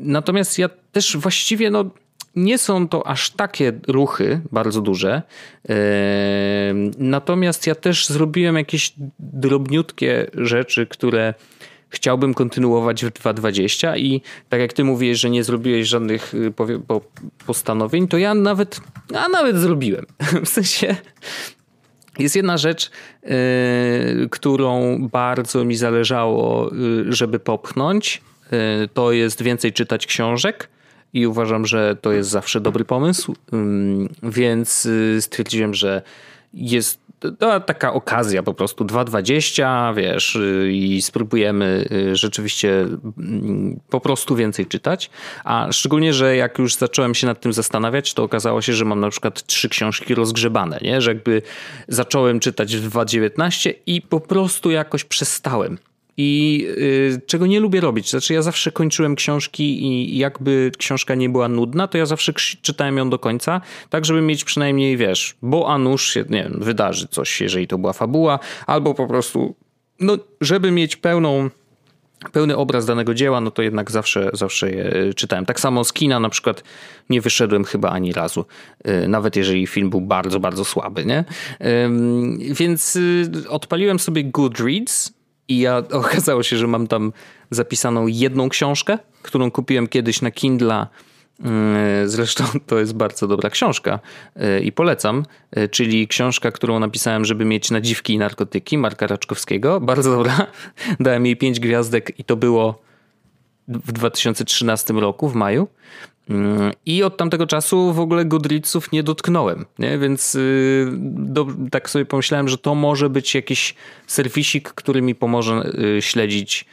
[0.01, 1.85] natomiast ja też właściwie, no
[2.35, 5.21] nie są to aż takie ruchy bardzo duże.
[6.97, 11.33] Natomiast ja też zrobiłem jakieś drobniutkie rzeczy, które
[11.93, 16.53] chciałbym kontynuować w 2.20 i tak jak ty mówisz, że nie zrobiłeś żadnych y,
[17.45, 18.81] postanowień, to ja nawet,
[19.15, 20.05] a nawet zrobiłem.
[20.45, 20.95] W sensie
[22.19, 22.91] jest jedna rzecz,
[23.23, 23.29] yy,
[24.29, 28.21] którą bardzo mi zależało, yy, żeby popchnąć.
[28.79, 30.69] Yy, to jest więcej czytać książek
[31.13, 33.35] i uważam, że to jest zawsze dobry pomysł.
[34.23, 36.01] Więc y, stwierdziłem, że
[36.53, 37.03] jest
[37.39, 42.81] to taka okazja po prostu 2.20, wiesz, y, i spróbujemy y, rzeczywiście
[43.17, 45.09] mm, po prostu więcej czytać.
[45.43, 48.99] A szczególnie, że jak już zacząłem się nad tym zastanawiać, to okazało się, że mam
[48.99, 51.01] na przykład trzy książki rozgrzebane, nie?
[51.01, 51.41] Że jakby
[51.87, 55.77] zacząłem czytać w 2.19 i po prostu jakoś przestałem.
[56.17, 61.29] I y, czego nie lubię robić, znaczy ja zawsze kończyłem książki i jakby książka nie
[61.29, 65.73] była nudna, to ja zawsze czytałem ją do końca, tak żeby mieć przynajmniej, wiesz, bo
[65.73, 69.55] a nuż się, nie wiem, wydarzy coś, jeżeli to była fabuła, albo po prostu,
[69.99, 71.49] no, żeby mieć pełną
[72.31, 75.45] pełny obraz danego dzieła, no to jednak zawsze, zawsze je czytałem.
[75.45, 76.63] Tak samo z kina na przykład
[77.09, 78.45] nie wyszedłem chyba ani razu,
[78.87, 81.25] y, nawet jeżeli film był bardzo, bardzo słaby, nie?
[82.39, 85.13] Więc y, odpaliłem sobie Goodreads
[85.47, 87.13] i ja okazało się, że mam tam
[87.49, 90.87] zapisaną jedną książkę, którą kupiłem kiedyś na Kindle.
[91.39, 93.99] Mm, zresztą to jest bardzo dobra książka
[94.37, 95.25] y, i polecam,
[95.57, 99.79] y, czyli książka, którą napisałem, żeby mieć nadziwki i narkotyki Marka Raczkowskiego.
[99.79, 100.47] Bardzo dobra.
[100.99, 102.81] Dałem jej pięć gwiazdek i to było
[103.67, 105.67] w 2013 roku, w maju.
[106.29, 109.97] Mm, I od tamtego czasu w ogóle Goodreadsów nie dotknąłem, nie?
[109.97, 113.75] więc yy, do, tak sobie pomyślałem, że to może być jakiś
[114.07, 116.65] serwisik, który mi pomoże yy, śledzić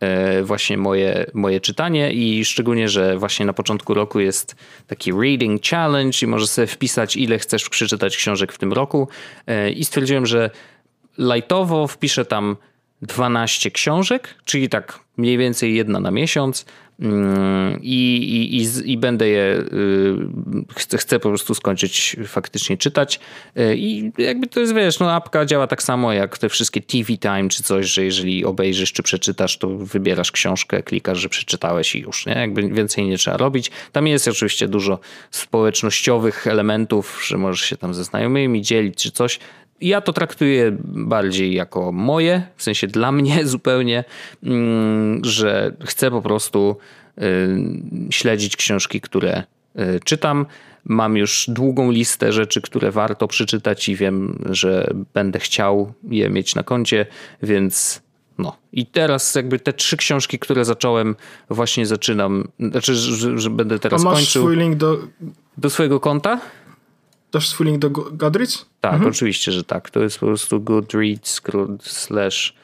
[0.00, 4.56] yy, właśnie moje, moje czytanie i szczególnie, że właśnie na początku roku jest
[4.86, 9.08] taki reading challenge i możesz sobie wpisać ile chcesz przeczytać książek w tym roku
[9.66, 10.50] y, i stwierdziłem, że
[11.18, 12.56] lightowo wpiszę tam
[13.02, 16.64] 12 książek, czyli tak mniej więcej jedna na miesiąc
[17.80, 23.20] i, i, i, i będę je, y, chcę, chcę po prostu skończyć faktycznie czytać
[23.58, 27.16] y, i jakby to jest, wiesz, no apka działa tak samo jak te wszystkie TV
[27.16, 32.00] Time czy coś, że jeżeli obejrzysz czy przeczytasz, to wybierasz książkę, klikasz, że przeczytałeś i
[32.00, 32.32] już, nie?
[32.32, 33.70] Jakby więcej nie trzeba robić.
[33.92, 34.98] Tam jest oczywiście dużo
[35.30, 39.38] społecznościowych elementów, że możesz się tam ze znajomymi dzielić czy coś
[39.80, 44.04] ja to traktuję bardziej jako moje, w sensie dla mnie zupełnie,
[44.42, 46.76] mm, że chcę po prostu
[47.18, 47.22] y,
[48.10, 49.42] śledzić książki, które
[49.78, 50.46] y, czytam.
[50.84, 56.54] Mam już długą listę rzeczy, które warto przeczytać i wiem, że będę chciał je mieć
[56.54, 57.06] na koncie,
[57.42, 58.02] więc
[58.38, 58.56] no.
[58.72, 61.16] I teraz jakby te trzy książki, które zacząłem,
[61.50, 64.42] właśnie zaczynam, znaczy, że, że będę teraz A masz kończył.
[64.42, 64.98] swój link do...
[65.58, 66.40] Do swojego konta?
[67.32, 68.66] Dasz swój link do Goodreads?
[68.80, 69.10] Tak, mhm.
[69.10, 69.90] oczywiście, że tak.
[69.90, 71.40] To jest po prostu Goodreads
[71.80, 72.54] slash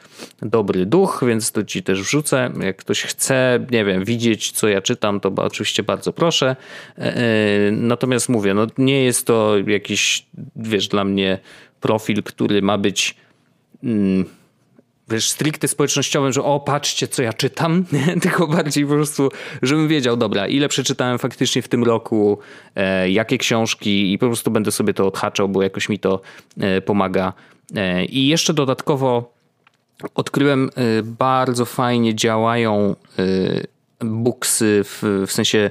[0.42, 2.52] dobry duch, więc to ci też wrzucę.
[2.60, 6.56] Jak ktoś chce, nie wiem, widzieć, co ja czytam, to oczywiście bardzo proszę.
[6.98, 7.22] E, e,
[7.70, 11.38] natomiast mówię, no nie jest to jakiś, wiesz, dla mnie
[11.80, 13.16] profil, który ma być...
[13.82, 14.24] Mm,
[15.09, 17.84] wiesz, stricte społecznościowym, że o, patrzcie, co ja czytam,
[18.22, 19.28] tylko bardziej po prostu,
[19.62, 22.38] żebym wiedział, dobra, ile przeczytałem faktycznie w tym roku,
[22.76, 26.20] e, jakie książki i po prostu będę sobie to odhaczał, bo jakoś mi to
[26.61, 27.32] e, pomaga.
[27.76, 29.34] E, I jeszcze dodatkowo
[30.14, 33.24] odkryłem, e, bardzo fajnie działają e,
[34.00, 35.70] booksy, w, w sensie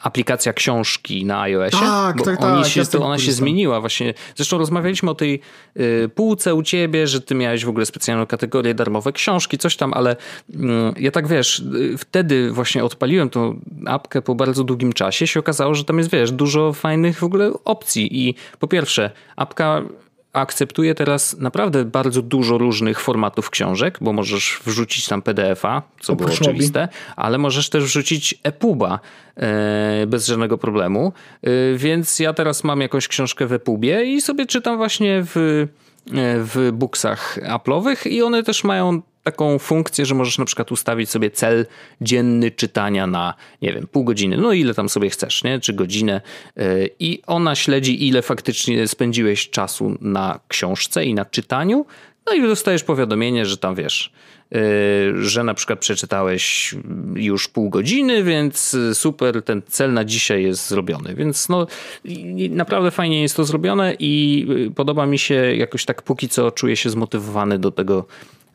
[0.00, 1.78] aplikacja książki na iOSie.
[1.80, 2.72] Tak, bo tak, oni tak.
[2.72, 4.14] Się, to ona się zmieniła właśnie.
[4.36, 5.40] Zresztą rozmawialiśmy o tej
[5.76, 9.94] y, półce u ciebie, że ty miałeś w ogóle specjalną kategorię darmowe książki, coś tam,
[9.94, 10.16] ale
[10.50, 10.56] y,
[10.96, 15.74] ja tak wiesz, y, wtedy właśnie odpaliłem tą apkę po bardzo długim czasie, się okazało,
[15.74, 19.82] że tam jest, wiesz, dużo fajnych w ogóle opcji i po pierwsze, apka
[20.32, 26.30] akceptuje teraz naprawdę bardzo dużo różnych formatów książek, bo możesz wrzucić tam PDF-a, co było
[26.30, 29.00] oczywiste, ale możesz też wrzucić EPUBa
[29.36, 31.12] e, bez żadnego problemu.
[31.42, 35.66] E, więc ja teraz mam jakąś książkę w EPUBie i sobie czytam właśnie w, e,
[36.38, 41.30] w booksach Apple'owych i one też mają taką funkcję, że możesz na przykład ustawić sobie
[41.30, 41.66] cel
[42.00, 45.60] dzienny czytania na, nie wiem, pół godziny, no ile tam sobie chcesz, nie?
[45.60, 46.20] Czy godzinę
[46.58, 51.86] y, i ona śledzi, ile faktycznie spędziłeś czasu na książce i na czytaniu,
[52.26, 54.12] no i dostajesz powiadomienie, że tam wiesz,
[54.54, 56.74] y, że na przykład przeczytałeś
[57.14, 61.14] już pół godziny, więc super, ten cel na dzisiaj jest zrobiony.
[61.14, 61.66] Więc no,
[62.50, 66.76] naprawdę fajnie jest to zrobione i y, podoba mi się jakoś tak póki co czuję
[66.76, 68.06] się zmotywowany do tego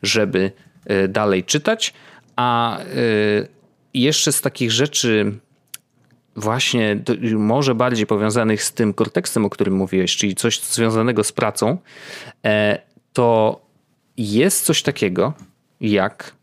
[0.04, 0.52] żeby
[0.86, 1.93] e, dalej czytać.
[2.36, 2.84] A e,
[3.93, 5.32] jeszcze z takich rzeczy,
[6.36, 7.00] właśnie
[7.38, 11.78] może bardziej powiązanych z tym kontekstem, o którym mówiłeś, czyli coś związanego z pracą,
[12.45, 12.82] e,
[13.14, 13.60] to
[14.18, 15.34] jest coś takiego
[15.82, 16.38] jak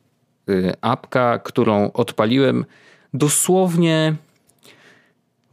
[0.81, 2.65] apka, którą odpaliłem
[3.15, 4.15] dosłownie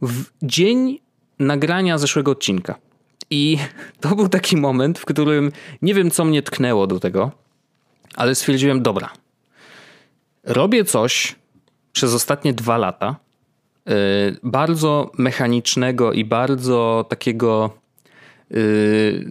[0.02, 0.98] w dzień
[1.38, 2.74] nagrania zeszłego odcinka.
[3.30, 3.58] I
[4.00, 7.30] to był taki moment, w którym nie wiem, co mnie tknęło do tego,
[8.14, 9.10] ale stwierdziłem, dobra,
[10.44, 11.36] robię coś
[11.92, 13.16] przez ostatnie dwa lata,
[13.86, 13.94] yy,
[14.42, 17.70] bardzo mechanicznego i bardzo takiego
[18.50, 19.24] yy,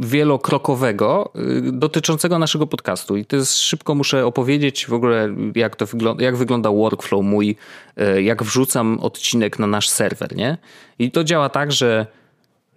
[0.00, 3.16] wielokrokowego yy, dotyczącego naszego podcastu.
[3.16, 7.56] I to jest szybko muszę opowiedzieć w ogóle, jak to wygląda, jak wygląda workflow mój,
[7.96, 10.58] yy, jak wrzucam odcinek na nasz serwer, nie?
[10.98, 12.06] I to działa tak, że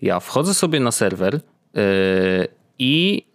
[0.01, 1.82] ja wchodzę sobie na serwer yy,
[2.80, 3.26] i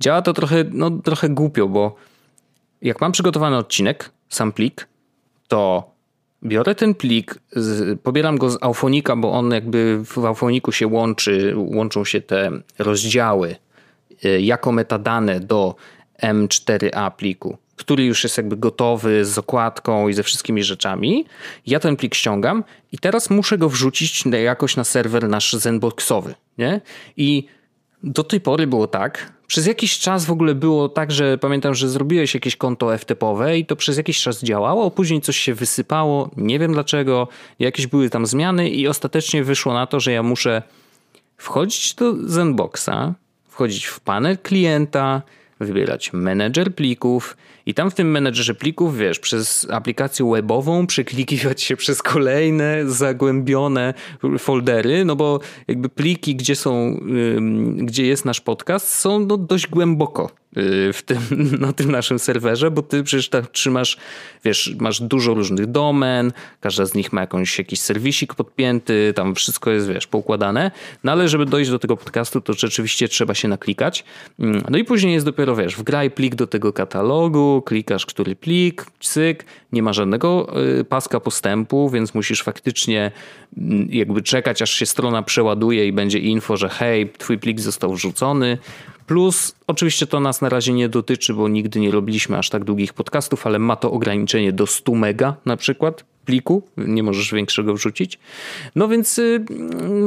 [0.00, 1.96] działa to trochę, no, trochę głupio, bo
[2.82, 4.88] jak mam przygotowany odcinek, sam plik,
[5.48, 5.90] to
[6.44, 7.38] biorę ten plik,
[8.02, 13.56] pobieram go z Aufonika, bo on jakby w Aufoniku się łączy, łączą się te rozdziały
[14.22, 15.74] yy, jako metadane do
[16.22, 21.26] M4A pliku który już jest jakby gotowy z okładką i ze wszystkimi rzeczami.
[21.66, 26.80] Ja ten plik ściągam i teraz muszę go wrzucić jakoś na serwer nasz Zenboxowy, nie?
[27.16, 27.46] I
[28.02, 31.88] do tej pory było tak, przez jakiś czas w ogóle było tak, że pamiętam, że
[31.88, 36.58] zrobiłeś jakieś konto FTP-owe i to przez jakiś czas działało, później coś się wysypało, nie
[36.58, 37.28] wiem dlaczego,
[37.58, 40.62] jakieś były tam zmiany i ostatecznie wyszło na to, że ja muszę
[41.36, 43.14] wchodzić do Zenboxa,
[43.48, 45.22] wchodzić w panel klienta,
[45.60, 47.36] wybierać menedżer plików
[47.68, 53.94] i tam w tym menedżerze plików, wiesz, przez aplikację webową przeklikiwać się przez kolejne zagłębione
[54.38, 57.00] foldery, no bo jakby pliki, gdzie są,
[57.76, 61.18] gdzie jest nasz podcast, są no dość głęboko Y, w tym,
[61.66, 63.96] na tym naszym serwerze, bo ty przecież tak trzymasz,
[64.44, 69.70] wiesz, masz dużo różnych domen, każda z nich ma jakąś, jakiś serwisik podpięty, tam wszystko
[69.70, 70.70] jest, wiesz, poukładane,
[71.04, 74.04] no ale żeby dojść do tego podcastu, to rzeczywiście trzeba się naklikać.
[74.38, 78.86] Mm, no i później jest dopiero, wiesz, wgraj plik do tego katalogu, klikasz który plik,
[79.00, 83.10] cyk, nie ma żadnego y, paska postępu, więc musisz faktycznie
[83.58, 87.94] mm, jakby czekać, aż się strona przeładuje i będzie info, że hej, twój plik został
[87.94, 88.58] wrzucony,
[89.08, 92.92] Plus, oczywiście to nas na razie nie dotyczy, bo nigdy nie robiliśmy aż tak długich
[92.92, 98.18] podcastów, ale ma to ograniczenie do 100 mega na przykład pliku, nie możesz większego wrzucić.
[98.74, 99.44] No więc y,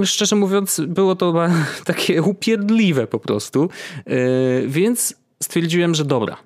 [0.04, 1.34] szczerze mówiąc, było to
[1.86, 3.70] takie upierdliwe po prostu.
[4.08, 6.38] Y, więc stwierdziłem, że dobra,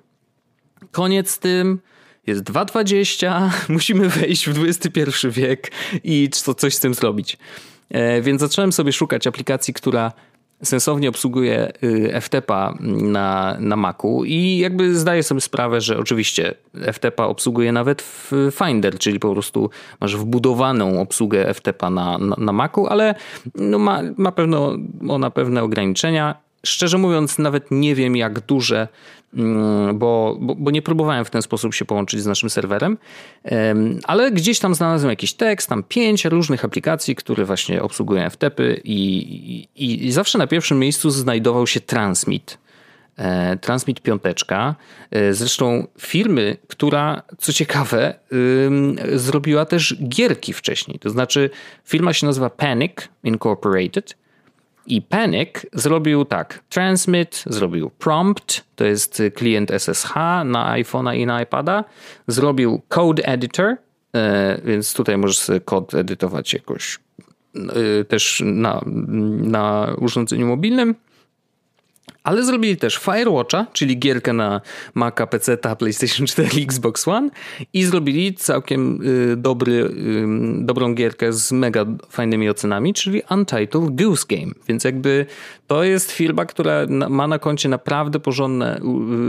[0.96, 1.80] koniec z tym.
[2.26, 5.70] Jest 2.20, musimy wejść w XXI wiek
[6.04, 7.36] i coś z tym zrobić.
[7.90, 10.12] E, więc zacząłem sobie szukać aplikacji, która
[10.62, 16.54] sensownie obsługuje y, FTP na, na Macu i jakby zdaję sobie sprawę, że oczywiście
[16.92, 19.70] FTP obsługuje nawet w Finder, czyli po prostu
[20.00, 23.14] masz wbudowaną obsługę FTP na, na, na Macu, ale
[23.54, 24.76] no ma, ma pewno,
[25.08, 26.34] ona pewne ograniczenia.
[26.66, 28.88] Szczerze mówiąc, nawet nie wiem, jak duże
[29.94, 32.98] bo, bo, bo, nie próbowałem w ten sposób się połączyć z naszym serwerem,
[34.04, 38.98] ale gdzieś tam znalazłem jakiś tekst, tam pięć różnych aplikacji, które właśnie obsługują FTP i,
[39.76, 42.58] i, i zawsze na pierwszym miejscu znajdował się Transmit.
[43.16, 44.74] E, Transmit piąteczka.
[45.10, 48.14] E, zresztą firmy, która, co ciekawe,
[49.14, 50.98] zrobiła też gierki wcześniej.
[50.98, 51.50] To znaczy,
[51.84, 52.92] firma się nazywa Panic
[53.24, 54.16] Incorporated
[54.86, 56.62] i Panic zrobił tak.
[56.68, 60.14] Transmit zrobił Prompt, to jest klient SSH
[60.44, 61.84] na iPhone'a i na iPada.
[62.26, 63.76] Zrobił Code Editor,
[64.14, 66.98] e, więc tutaj możesz kod edytować jakoś
[68.00, 68.80] e, też na,
[69.40, 70.94] na urządzeniu mobilnym.
[72.24, 74.60] Ale zrobili też Firewatcha, czyli gierkę na
[74.94, 77.30] Maca, PC, PlayStation 4, Xbox One
[77.72, 79.00] i zrobili całkiem
[79.32, 80.26] y, dobry, y,
[80.64, 84.52] dobrą gierkę z mega fajnymi ocenami, czyli Untitled Goose Game.
[84.68, 85.26] Więc jakby
[85.66, 88.80] to jest firma, która ma na koncie naprawdę porządne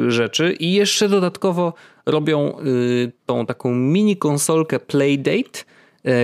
[0.07, 1.73] y, rzeczy i jeszcze dodatkowo
[2.05, 2.57] robią
[3.25, 5.63] tą taką mini konsolkę Playdate,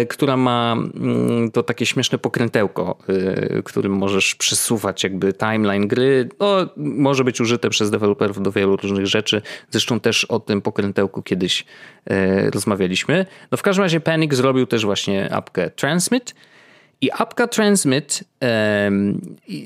[0.09, 6.29] która ma mm, to takie śmieszne pokrętełko, e, którym możesz przesuwać jakby timeline gry.
[6.39, 9.41] No, może być użyte przez deweloperów do wielu różnych rzeczy.
[9.69, 11.65] Zresztą też o tym pokrętełku kiedyś
[12.05, 13.25] e, rozmawialiśmy.
[13.51, 16.35] No w każdym razie Panic zrobił też właśnie apkę Transmit
[17.01, 18.23] i apka Transmit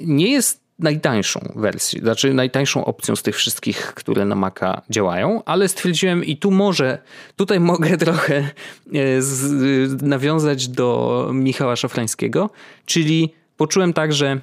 [0.05, 5.67] nie jest najtańszą wersję, znaczy najtańszą opcją z tych wszystkich, które na Maca działają, ale
[5.67, 6.97] stwierdziłem i tu może,
[7.35, 12.49] tutaj mogę trochę e, z, nawiązać do Michała Szafrańskiego,
[12.85, 14.39] czyli poczułem tak, że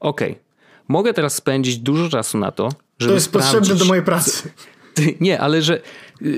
[0.00, 0.42] okej, okay,
[0.88, 2.68] mogę teraz spędzić dużo czasu na to,
[2.98, 4.48] żeby To jest potrzebne do mojej pracy.
[5.20, 5.80] Nie, ale że,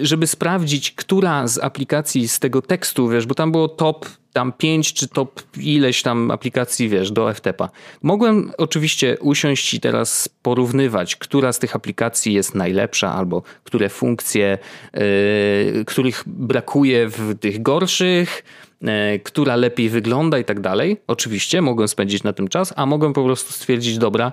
[0.03, 4.93] żeby sprawdzić, która z aplikacji z tego tekstu, wiesz, bo tam było top tam 5
[4.93, 7.69] czy top ileś tam aplikacji, wiesz, do FTP-a.
[8.03, 14.59] Mogłem oczywiście usiąść i teraz porównywać, która z tych aplikacji jest najlepsza albo które funkcje,
[14.95, 18.45] yy, których brakuje w tych gorszych,
[18.83, 18.89] yy,
[19.25, 20.97] która lepiej wygląda i tak dalej.
[21.07, 24.33] Oczywiście mogłem spędzić na tym czas, a mogłem po prostu stwierdzić, dobra,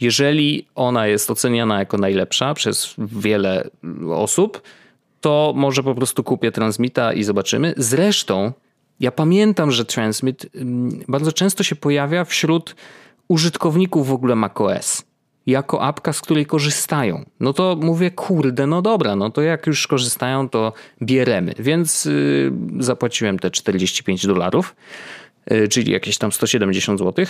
[0.00, 3.70] jeżeli ona jest oceniana jako najlepsza przez wiele
[4.10, 4.62] osób,
[5.20, 7.74] to może po prostu kupię Transmita i zobaczymy.
[7.76, 8.52] Zresztą
[9.00, 10.46] ja pamiętam, że Transmit
[11.08, 12.76] bardzo często się pojawia wśród
[13.28, 15.04] użytkowników w ogóle macOS
[15.46, 17.24] jako apka, z której korzystają.
[17.40, 20.72] No to mówię, kurde, no dobra, no to jak już korzystają, to
[21.02, 21.54] bieremy.
[21.58, 24.76] Więc yy, zapłaciłem te 45 dolarów,
[25.50, 27.26] yy, czyli jakieś tam 170 zł.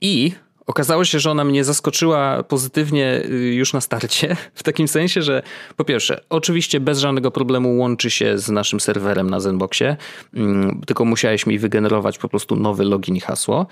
[0.00, 0.32] I
[0.66, 5.42] Okazało się, że ona mnie zaskoczyła pozytywnie y, już na starcie, w takim sensie, że
[5.76, 9.96] po pierwsze, oczywiście bez żadnego problemu łączy się z naszym serwerem na Zenboxie,
[10.34, 13.66] mm, tylko musiałeś mi wygenerować po prostu nowy login i hasło.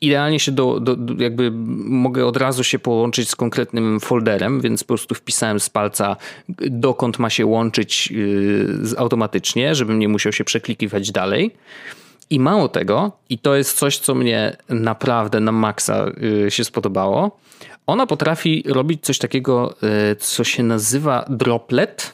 [0.00, 1.50] Idealnie się do, do, jakby
[1.84, 6.16] mogę od razu się połączyć z konkretnym folderem, więc po prostu wpisałem z palca,
[6.70, 11.54] dokąd ma się łączyć y, automatycznie, żebym nie musiał się przeklikiwać dalej.
[12.30, 16.06] I mało tego, i to jest coś, co mnie naprawdę na maksa
[16.46, 17.38] y, się spodobało,
[17.86, 19.76] ona potrafi robić coś takiego,
[20.12, 22.12] y, co się nazywa Droplet.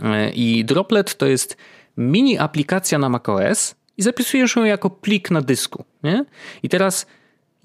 [0.00, 1.56] Y, I Droplet to jest
[1.96, 5.84] mini aplikacja na macOS i zapisujesz ją jako plik na dysku.
[6.02, 6.24] Nie?
[6.62, 7.06] I teraz,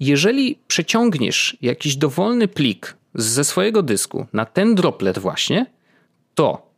[0.00, 5.66] jeżeli przeciągniesz jakiś dowolny plik ze swojego dysku na ten droplet właśnie,
[6.34, 6.70] to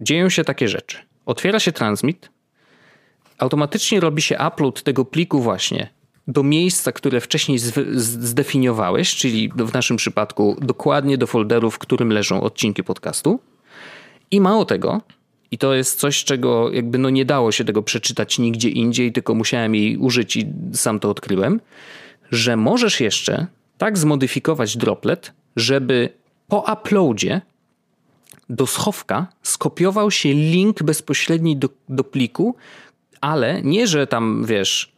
[0.00, 0.98] dzieją się takie rzeczy.
[1.26, 2.30] Otwiera się transmit,
[3.38, 5.88] automatycznie robi się upload tego pliku właśnie
[6.28, 7.58] do miejsca, które wcześniej
[7.96, 13.40] zdefiniowałeś, czyli w naszym przypadku dokładnie do folderu, w którym leżą odcinki podcastu.
[14.30, 15.00] I mało tego,
[15.50, 19.34] i to jest coś, czego jakby no nie dało się tego przeczytać nigdzie indziej, tylko
[19.34, 21.60] musiałem jej użyć i sam to odkryłem,
[22.30, 23.46] że możesz jeszcze
[23.78, 26.08] tak zmodyfikować droplet, żeby
[26.48, 27.40] po uploadzie
[28.48, 32.56] do schowka skopiował się link bezpośredni do, do pliku,
[33.20, 34.92] ale nie, że tam wiesz,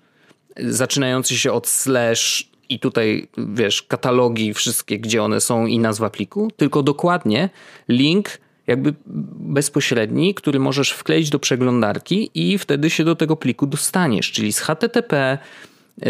[0.56, 6.50] zaczynający się od slash i tutaj wiesz, katalogi wszystkie, gdzie one są i nazwa pliku,
[6.56, 7.48] tylko dokładnie
[7.88, 8.28] link
[8.66, 8.94] jakby
[9.36, 14.60] bezpośredni, który możesz wkleić do przeglądarki i wtedy się do tego pliku dostaniesz, czyli z
[14.60, 15.38] HTTP
[16.02, 16.08] e,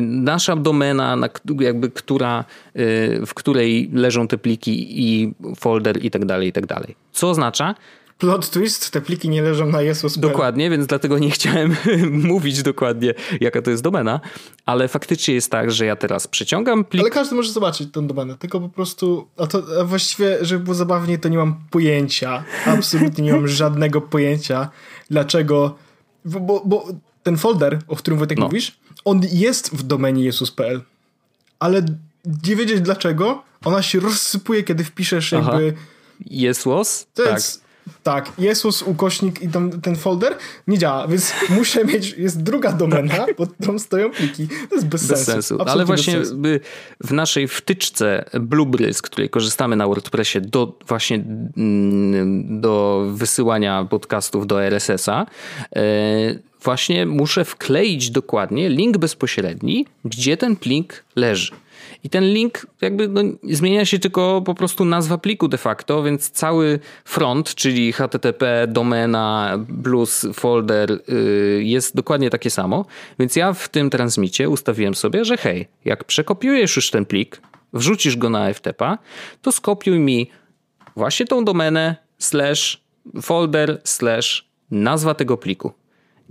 [0.00, 1.16] nasza domena,
[1.60, 2.44] jakby która,
[2.74, 6.96] e, w której leżą te pliki i folder i tak dalej, i tak dalej.
[7.12, 7.74] Co oznacza,
[8.20, 10.18] plot twist, te pliki nie leżą na Jesus.
[10.18, 11.76] Dokładnie, więc dlatego nie chciałem
[12.32, 14.20] mówić dokładnie, jaka to jest domena,
[14.66, 17.02] ale faktycznie jest tak, że ja teraz przeciągam plik.
[17.02, 20.74] Ale każdy może zobaczyć tę domenę, tylko po prostu, a to a właściwie, żeby było
[20.74, 24.68] zabawniej, to nie mam pojęcia, absolutnie nie mam żadnego pojęcia,
[25.10, 25.76] dlaczego,
[26.24, 26.86] bo, bo
[27.22, 28.44] ten folder, o którym Wojtek no.
[28.44, 30.80] mówisz, on jest w domenie Jesus.pl,
[31.58, 31.82] ale
[32.48, 35.52] nie wiedzieć dlaczego, ona się rozsypuje, kiedy wpiszesz Aha.
[35.52, 35.74] jakby...
[36.26, 37.06] Jesus?
[37.14, 37.40] To tak.
[38.02, 40.34] Tak, Jesus ukośnik i tam, ten folder
[40.66, 44.48] nie działa, więc muszę mieć, jest druga domena, pod którą stoją pliki.
[44.68, 45.32] To jest bez, bez sensu.
[45.32, 45.70] sensu.
[45.70, 46.22] Ale właśnie
[47.04, 54.46] w naszej wtyczce Blueberry, z której korzystamy na WordPressie do właśnie mm, do wysyłania podcastów
[54.46, 55.26] do RSS-a,
[55.76, 55.80] e,
[56.62, 61.52] właśnie muszę wkleić dokładnie link bezpośredni, gdzie ten plik leży.
[62.04, 66.30] I ten link jakby no, zmienia się tylko po prostu nazwa pliku de facto, więc
[66.30, 72.84] cały front, czyli HTTP, domena plus folder yy, jest dokładnie takie samo.
[73.18, 77.42] Więc ja w tym transmicie ustawiłem sobie, że hej, jak przekopiujesz już ten plik,
[77.72, 78.96] wrzucisz go na FTP,
[79.42, 80.30] to skopiuj mi
[80.96, 82.80] właśnie tą domenę slash
[83.22, 85.72] folder slash nazwa tego pliku.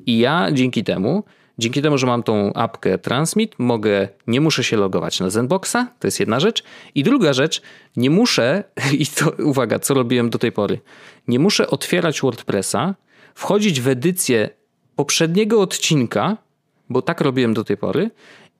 [0.05, 1.23] I ja dzięki temu
[1.59, 6.07] Dzięki temu, że mam tą apkę Transmit, mogę, nie muszę się logować na Zenboxa, to
[6.07, 6.63] jest jedna rzecz.
[6.95, 7.61] I druga rzecz,
[7.97, 8.63] nie muszę,
[8.99, 10.79] i to uwaga, co robiłem do tej pory,
[11.27, 12.95] nie muszę otwierać WordPressa,
[13.35, 14.49] wchodzić w edycję
[14.95, 16.37] poprzedniego odcinka,
[16.89, 18.11] bo tak robiłem do tej pory,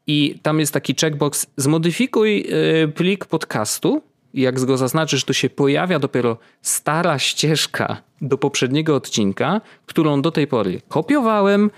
[0.08, 2.46] i tam jest taki checkbox: zmodyfikuj
[2.84, 4.02] y, plik podcastu.
[4.34, 10.48] Jak go zaznaczysz, to się pojawia dopiero stara ścieżka do poprzedniego odcinka, którą do tej
[10.48, 11.70] pory kopiowałem,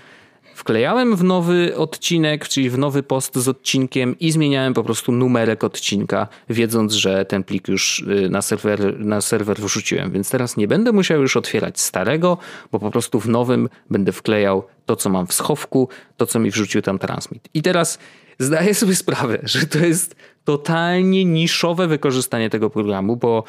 [0.56, 5.64] wklejałem w nowy odcinek, czyli w nowy post z odcinkiem i zmieniałem po prostu numerek
[5.64, 10.12] odcinka, wiedząc, że ten plik już y, na serwer, na serwer wrzuciłem.
[10.12, 12.38] Więc teraz nie będę musiał już otwierać starego,
[12.72, 16.52] bo po prostu w nowym będę wklejał to, co mam w schowku, to, co mi
[16.52, 17.50] wrzucił tam transmit.
[17.54, 18.00] I teraz
[18.40, 23.44] zdaję sobie sprawę, że to jest totalnie niszowe wykorzystanie tego programu, bo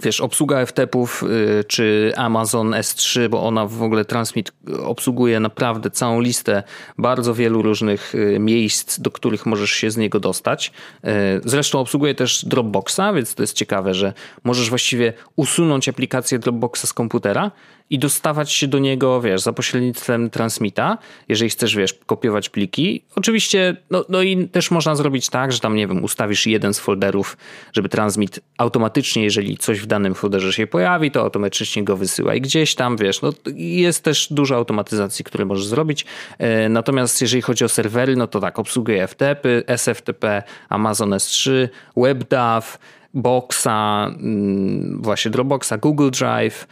[0.00, 4.52] wiesz, obsługa FTP-ów y, czy Amazon S3, bo ona w ogóle Transmit
[4.84, 6.62] obsługuje naprawdę całą listę
[6.98, 10.72] bardzo wielu różnych y, miejsc, do których możesz się z niego dostać.
[11.04, 11.08] Y,
[11.44, 14.12] zresztą obsługuje też Dropboxa, więc to jest ciekawe, że
[14.44, 17.50] możesz właściwie usunąć aplikację Dropboxa z komputera
[17.92, 23.04] i dostawać się do niego, wiesz, za pośrednictwem transmita, jeżeli chcesz, wiesz, kopiować pliki.
[23.16, 26.78] Oczywiście, no, no i też można zrobić tak, że tam, nie wiem, ustawisz jeden z
[26.78, 27.36] folderów,
[27.72, 32.40] żeby transmit automatycznie, jeżeli coś w danym folderze się pojawi, to automatycznie go wysyła i
[32.40, 36.04] gdzieś tam, wiesz, no jest też dużo automatyzacji, które możesz zrobić.
[36.38, 42.78] E, natomiast jeżeli chodzi o serwery, no to tak, obsługuje FTP, SFTP, Amazon S3, WebDAV,
[43.14, 46.66] Boxa, mm, właśnie Dropboxa, Google Drive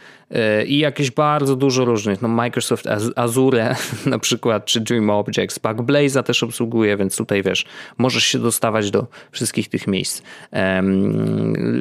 [0.67, 3.75] i jakieś bardzo dużo różnych, no Microsoft Azure
[4.05, 7.65] na przykład, czy DreamObjects, Backblaze'a też obsługuje, więc tutaj wiesz,
[7.97, 10.21] możesz się dostawać do wszystkich tych miejsc.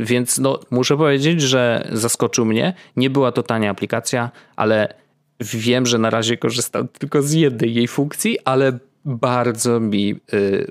[0.03, 2.75] Więc no, muszę powiedzieć, że zaskoczył mnie.
[2.97, 4.95] Nie była to tania aplikacja, ale
[5.41, 10.71] wiem, że na razie korzystam tylko z jednej jej funkcji, ale bardzo mi y,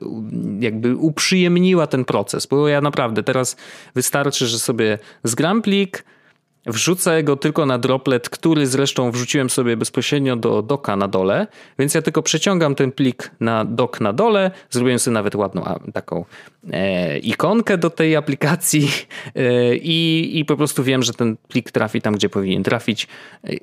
[0.59, 3.55] jakby uprzyjemniła ten proces, bo ja naprawdę teraz
[3.95, 6.03] wystarczy, że sobie zgram plik,
[6.69, 11.47] wrzucę go tylko na droplet, który zresztą wrzuciłem sobie bezpośrednio do doka na dole,
[11.79, 15.63] więc ja tylko przeciągam ten plik na dok na dole, zrobiłem sobie nawet ładną
[15.93, 16.25] taką
[16.71, 18.91] e, ikonkę do tej aplikacji
[19.35, 23.07] e, i, i po prostu wiem, że ten plik trafi tam, gdzie powinien trafić.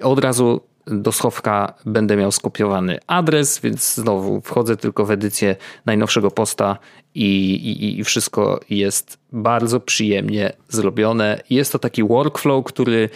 [0.02, 5.56] Od razu do schowka będę miał skopiowany adres, więc znowu wchodzę tylko w edycję
[5.86, 6.78] najnowszego posta
[7.14, 11.42] i, i, i wszystko jest bardzo przyjemnie zrobione.
[11.50, 13.08] Jest to taki workflow, który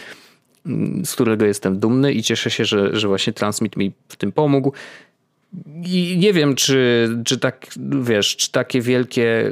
[1.05, 4.73] z którego jestem dumny i cieszę się, że, że właśnie Transmit mi w tym pomógł.
[5.85, 7.67] I nie wiem, czy, czy tak,
[8.01, 9.51] wiesz, czy takie wielkie,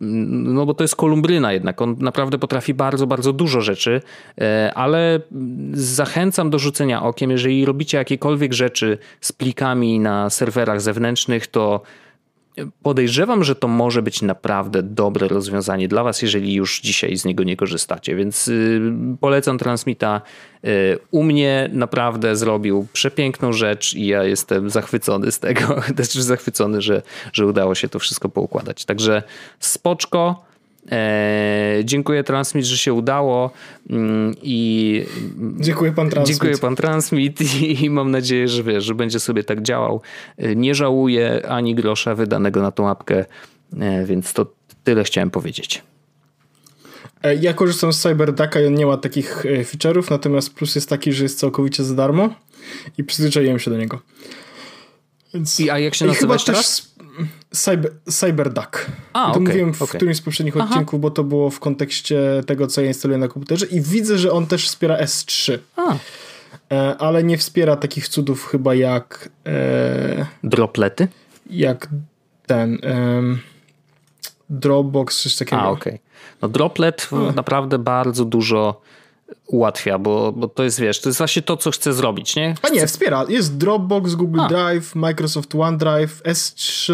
[0.00, 4.00] no bo to jest kolumbryna jednak, on naprawdę potrafi bardzo, bardzo dużo rzeczy,
[4.40, 5.20] e, ale
[5.72, 11.82] zachęcam do rzucenia okiem, jeżeli robicie jakiekolwiek rzeczy z plikami na serwerach zewnętrznych, to
[12.82, 17.44] podejrzewam, że to może być naprawdę dobre rozwiązanie dla Was, jeżeli już dzisiaj z niego
[17.44, 18.16] nie korzystacie.
[18.16, 18.80] Więc y,
[19.20, 20.20] polecam Transmita.
[20.64, 25.60] Y, u mnie naprawdę zrobił przepiękną rzecz i ja jestem zachwycony z tego.
[25.96, 27.02] Też zachwycony, że,
[27.32, 28.84] że udało się to wszystko poukładać.
[28.84, 29.22] Także
[29.60, 30.47] spoczko.
[30.92, 33.50] E, dziękuję Transmit, że się udało
[33.90, 35.04] mm, i
[35.60, 36.28] dziękuję pan Transmit.
[36.28, 37.40] Dziękuję pan Transmit
[37.82, 40.00] i mam nadzieję, że wiesz, że będzie sobie tak działał.
[40.36, 43.24] E, nie żałuję ani grosza wydanego na tą apkę,
[43.80, 44.46] e, więc to
[44.84, 45.82] tyle chciałem powiedzieć.
[47.40, 51.22] Ja korzystam z CyberDucka i on nie ma takich feature'ów, natomiast plus jest taki, że
[51.22, 52.34] jest całkowicie za darmo
[52.98, 54.00] i przyzwyczaiłem się do niego.
[55.34, 55.60] Więc...
[55.60, 56.94] I a jak się nazywa teraz?
[57.50, 58.86] Cyber, CyberDuck.
[59.12, 59.96] A, to okay, mówiłem w okay.
[59.96, 60.64] którymś z poprzednich Aha.
[60.64, 64.32] odcinków, bo to było w kontekście tego, co ja instaluję na komputerze i widzę, że
[64.32, 65.58] on też wspiera S3.
[65.76, 65.94] A.
[66.72, 69.28] E, ale nie wspiera takich cudów chyba jak...
[69.46, 71.08] E, Droplety?
[71.50, 71.88] Jak
[72.46, 72.78] ten...
[72.82, 73.22] E,
[74.50, 75.62] Dropbox, coś takiego.
[75.62, 75.94] A, okej.
[75.94, 76.08] Okay.
[76.42, 77.32] No Droplet A.
[77.32, 78.80] naprawdę bardzo dużo
[79.46, 82.54] ułatwia, bo, bo to jest, wiesz, to jest właśnie to, co chcę zrobić, nie?
[82.54, 82.68] Chcę...
[82.68, 83.24] A nie, wspiera.
[83.28, 84.48] Jest Dropbox, Google A.
[84.48, 86.92] Drive, Microsoft OneDrive, S3,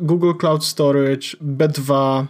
[0.00, 2.24] Google Cloud Storage, B2,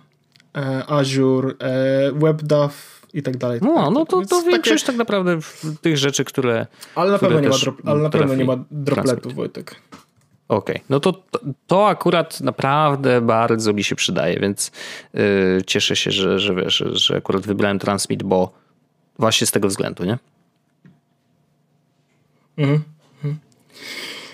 [0.57, 2.73] e, Azure, e, WebDAV
[3.15, 3.61] i tak dalej.
[3.63, 4.87] No, no to, to większość takie...
[4.87, 5.39] tak naprawdę
[5.81, 9.35] tych rzeczy, które Ale na pewno nie ma, drop, ale na pewno nie ma dropletów,
[9.35, 9.77] Wojtek.
[10.49, 10.87] Okej, okay.
[10.89, 11.23] no to,
[11.67, 14.71] to akurat naprawdę bardzo mi się przydaje, więc
[15.15, 15.23] yy,
[15.67, 18.53] cieszę się, że, że, wiesz, że akurat wybrałem Transmit, bo
[19.19, 20.19] Właśnie z tego względu, nie?
[22.59, 22.83] Mhm.
[23.17, 23.39] mhm.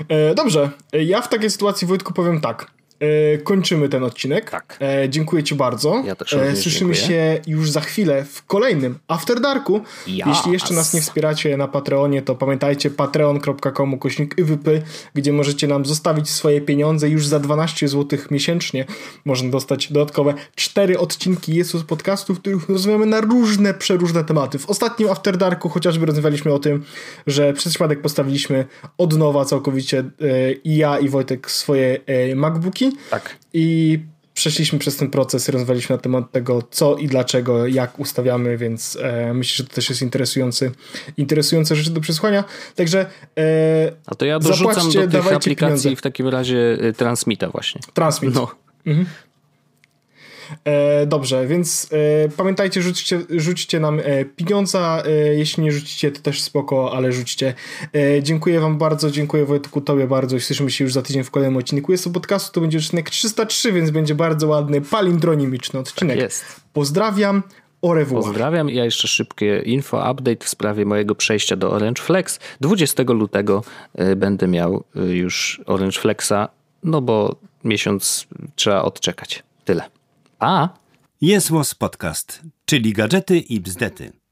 [0.08, 0.70] E, dobrze.
[0.92, 2.73] Ja w takiej sytuacji, Wojtku, powiem tak.
[3.04, 4.50] E, kończymy ten odcinek.
[4.50, 4.78] Tak.
[4.80, 6.02] E, dziękuję Ci bardzo.
[6.06, 7.18] Ja też e, Słyszymy dziękuję.
[7.18, 9.76] się już za chwilę w kolejnym After Darku.
[9.76, 10.26] Yes.
[10.26, 14.36] Jeśli jeszcze nas nie wspieracie na Patreonie, to pamiętajcie patreon.com kośnik
[15.14, 17.08] gdzie możecie nam zostawić swoje pieniądze.
[17.08, 18.84] Już za 12 zł miesięcznie
[19.24, 24.58] można dostać dodatkowe cztery odcinki Jesus podcastu, w których rozmawiamy na różne, przeróżne tematy.
[24.58, 26.84] W ostatnim After Darku chociażby rozmawialiśmy o tym,
[27.26, 28.66] że przez przypadek postawiliśmy
[28.98, 30.04] od nowa całkowicie
[30.64, 32.00] i ja i Wojtek swoje
[32.36, 33.36] MacBooki tak.
[33.52, 33.98] I
[34.34, 39.34] przeszliśmy przez ten proces, rozmawialiśmy na temat tego, co i dlaczego, jak ustawiamy, więc e,
[39.34, 40.70] myślę, że to też jest interesujący,
[41.16, 42.44] interesujące rzeczy do przesłania.
[42.74, 43.06] Także
[43.38, 45.96] e, A to ja dorzucam do tych aplikacji pieniądze.
[45.96, 47.80] w takim razie e, Transmita właśnie.
[47.94, 48.34] Transmit.
[48.34, 48.50] No.
[48.86, 49.06] Mhm.
[50.64, 51.88] E, dobrze, więc
[52.24, 55.02] e, pamiętajcie, rzućcie, rzućcie nam e, pieniądza.
[55.36, 57.54] Jeśli nie rzucicie, to też spoko, ale rzućcie.
[58.22, 61.92] Dziękuję wam bardzo, dziękuję Wojtku tobie bardzo słyszymy się już za tydzień w kolejnym odcinku.
[61.92, 66.16] Jest to podcastu, to będzie odcinek 303, więc będzie bardzo ładny, palindronimiczny odcinek.
[66.16, 66.44] Tak jest.
[66.72, 67.42] Pozdrawiam.
[68.10, 68.70] Pozdrawiam.
[68.70, 72.38] Ja jeszcze szybkie info, update w sprawie mojego przejścia do Orange Flex.
[72.60, 73.62] 20 lutego
[74.16, 76.48] będę miał już Orange Flexa,
[76.84, 79.42] no bo miesiąc trzeba odczekać.
[79.64, 79.84] Tyle.
[80.46, 80.68] A?
[81.20, 84.23] Jest Podcast, czyli gadżety i bzdety.